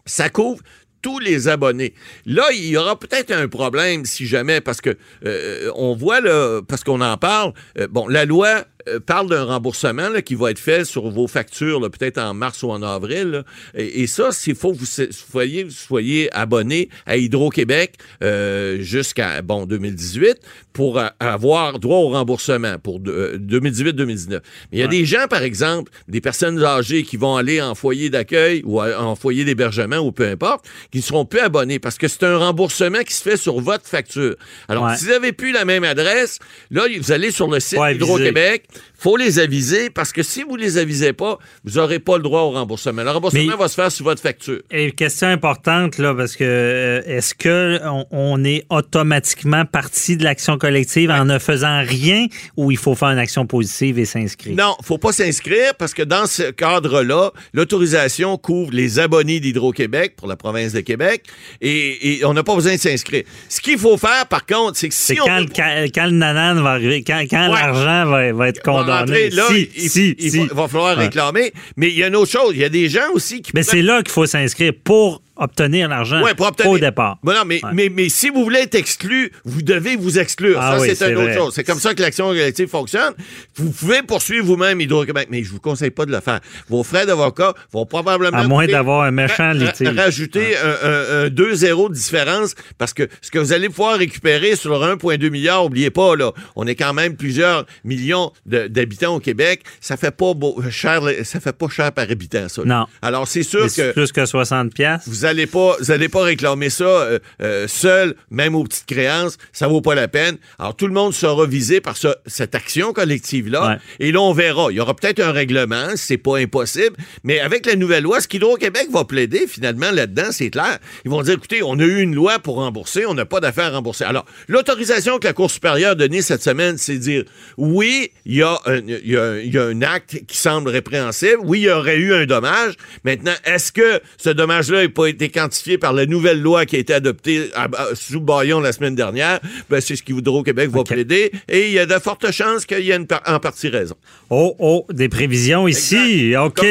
[0.05, 0.61] ça couvre
[1.01, 1.93] tous les abonnés.
[2.25, 6.61] Là, il y aura peut-être un problème si jamais, parce que euh, on voit, là,
[6.67, 8.65] parce qu'on en parle, euh, bon, la loi
[9.05, 12.71] parle d'un remboursement là, qui va être fait sur vos factures, peut-être en mars ou
[12.71, 13.27] en avril.
[13.29, 13.43] là.
[13.75, 19.41] Et, et ça, s'il faut que vous soyez, vous soyez abonné à Hydro-Québec euh, jusqu'à
[19.41, 20.37] bon 2018
[20.73, 24.29] pour euh, avoir droit au remboursement pour de- euh, 2018-2019.
[24.31, 24.39] Mais
[24.71, 28.09] il y a des gens, par exemple, des personnes âgées qui vont aller en foyer
[28.09, 32.07] d'accueil ou en foyer d'hébergement ou peu importe, qui ne seront plus abonnés parce que
[32.07, 34.35] c'est un remboursement qui se fait sur votre facture.
[34.67, 34.95] Alors, Ouais.
[34.95, 36.39] si vous n'avez plus la même adresse,
[36.71, 37.77] là, vous allez sur le site.
[37.79, 38.65] Hydro-Québec,
[38.97, 42.41] faut les aviser parce que si vous les avisez pas, vous n'aurez pas le droit
[42.41, 43.03] au remboursement.
[43.03, 44.59] Le remboursement Mais- va se faire sur votre facture.
[44.71, 50.23] Et question importante, là, parce que euh, est-ce que on, on est automatiquement parti de
[50.23, 52.27] l'action collective en ne faisant rien
[52.57, 54.55] ou il faut faire une action positive et s'inscrire?
[54.55, 60.27] Non, faut pas s'inscrire parce que dans ce cadre-là, l'autorisation couvre les abonnés d'Hydro-Québec pour
[60.27, 61.23] la province de Québec
[61.61, 63.23] et, et on n'a pas besoin de s'inscrire.
[63.47, 65.85] Ce qu'il faut faire, par contre, c'est que si C'est on quand, veut- le- quand,
[65.93, 67.59] quand le nanan va arriver, quand, quand Ouais.
[67.61, 69.29] l'argent va, va être condamné.
[69.31, 70.47] là, si, il, si, il si.
[70.47, 71.03] va, va falloir Ouais.
[71.05, 71.51] réclamer.
[71.77, 72.51] Mais il y a une autre chose.
[72.53, 75.87] Il y a des gens aussi qui Mais c'est là qu'il faut s'inscrire pour obtenir
[75.89, 76.33] l'argent Ouais,
[76.65, 77.17] au départ.
[77.23, 77.71] Bon, non, mais, Ouais.
[77.73, 80.57] mais, mais si vous voulez être exclu, vous devez vous exclure.
[80.61, 81.53] Ah ça, oui, c'est une autre chose.
[81.55, 83.13] C'est comme ça que l'action collective fonctionne.
[83.55, 86.39] Vous pouvez poursuivre vous-même Hydro-Québec, mais je vous conseille pas de le faire.
[86.69, 88.37] Vos frais d'avocat vont probablement...
[88.37, 89.87] À moins d'avoir un méchant litige.
[89.95, 93.97] Rajouter un, un- un 2 zéros de différence parce que ce que vous allez pouvoir
[93.97, 99.15] récupérer sur le 1,2 milliard, oubliez pas, là, on est quand même plusieurs millions d'habitants
[99.15, 99.61] au Québec.
[99.81, 102.61] Ça fait pas beau- cher, ça fait pas cher par habitant, ça.
[102.63, 102.79] là.
[102.79, 102.85] Non.
[103.01, 105.01] Alors, c'est sûr que plus que 60 pièces.
[105.07, 109.37] vous allez pas, vous allez pas réclamer ça euh, euh, seul, même aux petites créances,
[109.53, 110.37] ça vaut pas la peine.
[110.59, 113.77] Alors tout le monde sera visé par ce- cette action collective là, Ouais.
[113.99, 114.67] et là on verra.
[114.71, 118.27] Il y aura peut-être un règlement, c'est pas impossible, mais avec la nouvelle loi, ce
[118.27, 120.79] qu'Hydro-Québec va plaider finalement là-dedans, c'est clair.
[121.05, 123.65] Ils vont dire, écoutez, on a eu une loi pour rembourser, on n'a pas d'affaires
[123.73, 124.03] à rembourser.
[124.03, 127.23] Alors l'autorisation que la Cour supérieure a donnée cette semaine, c'est dire,
[127.57, 131.37] oui, il y a y a un- il y a un acte qui semble répréhensible,
[131.43, 132.73] oui, il y aurait eu un dommage.
[133.03, 136.79] Maintenant, est-ce que ce dommage-là n'a pas été quantifié par la nouvelle loi qui a
[136.79, 139.41] été adoptée à- à- sous baillon la semaine dernière?
[139.69, 140.87] Ben, c'est ce qu'Hydro-Québec va OK.
[140.87, 143.95] plaider et il y a de fortes chances qu'il y ait par- en partie raison.
[144.29, 146.27] Oh, oh, des prévisions ici.
[146.29, 146.45] Exact.
[146.45, 146.65] OK.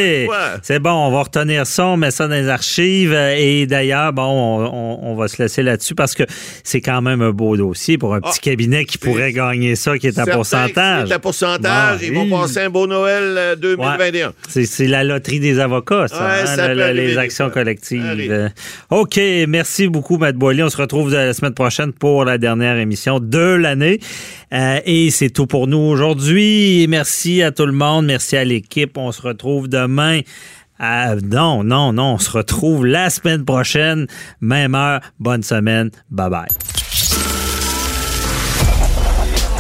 [0.63, 3.13] C'est bon, on va retenir ça, on met ça dans les archives.
[3.13, 6.23] euh, Et d'ailleurs, bon, on, on- on va se laisser là-dessus parce que
[6.65, 9.99] c'est quand même un beau dossier pour un petit Ah, cabinet qui pourrait gagner ça,
[9.99, 11.09] qui est à pourcentage.
[11.09, 12.01] C'est à pourcentage.
[12.01, 14.29] Bon, Ils vont passer un beau Noël euh, 2021.
[14.29, 14.65] Ouais.
[14.65, 18.03] C'est, la loterie des avocats, ça, Ouais, hein, ça le- les actions collectives.
[18.39, 18.49] Euh,
[18.91, 20.63] OK, merci beaucoup, Matt Boily.
[20.63, 24.01] On se retrouve la semaine prochaine pour la dernière émission de l'année.
[24.53, 26.87] Euh, et c'est tout pour nous aujourd'hui.
[26.89, 28.07] Merci à tout le monde.
[28.07, 28.97] Merci à l'équipe.
[28.97, 30.21] On se retrouve demain.
[30.81, 32.15] à- non, non, non.
[32.15, 34.07] On se retrouve la semaine prochaine.
[34.41, 35.01] Même heure.
[35.19, 35.91] Bonne semaine.
[36.11, 36.78] Bye bye.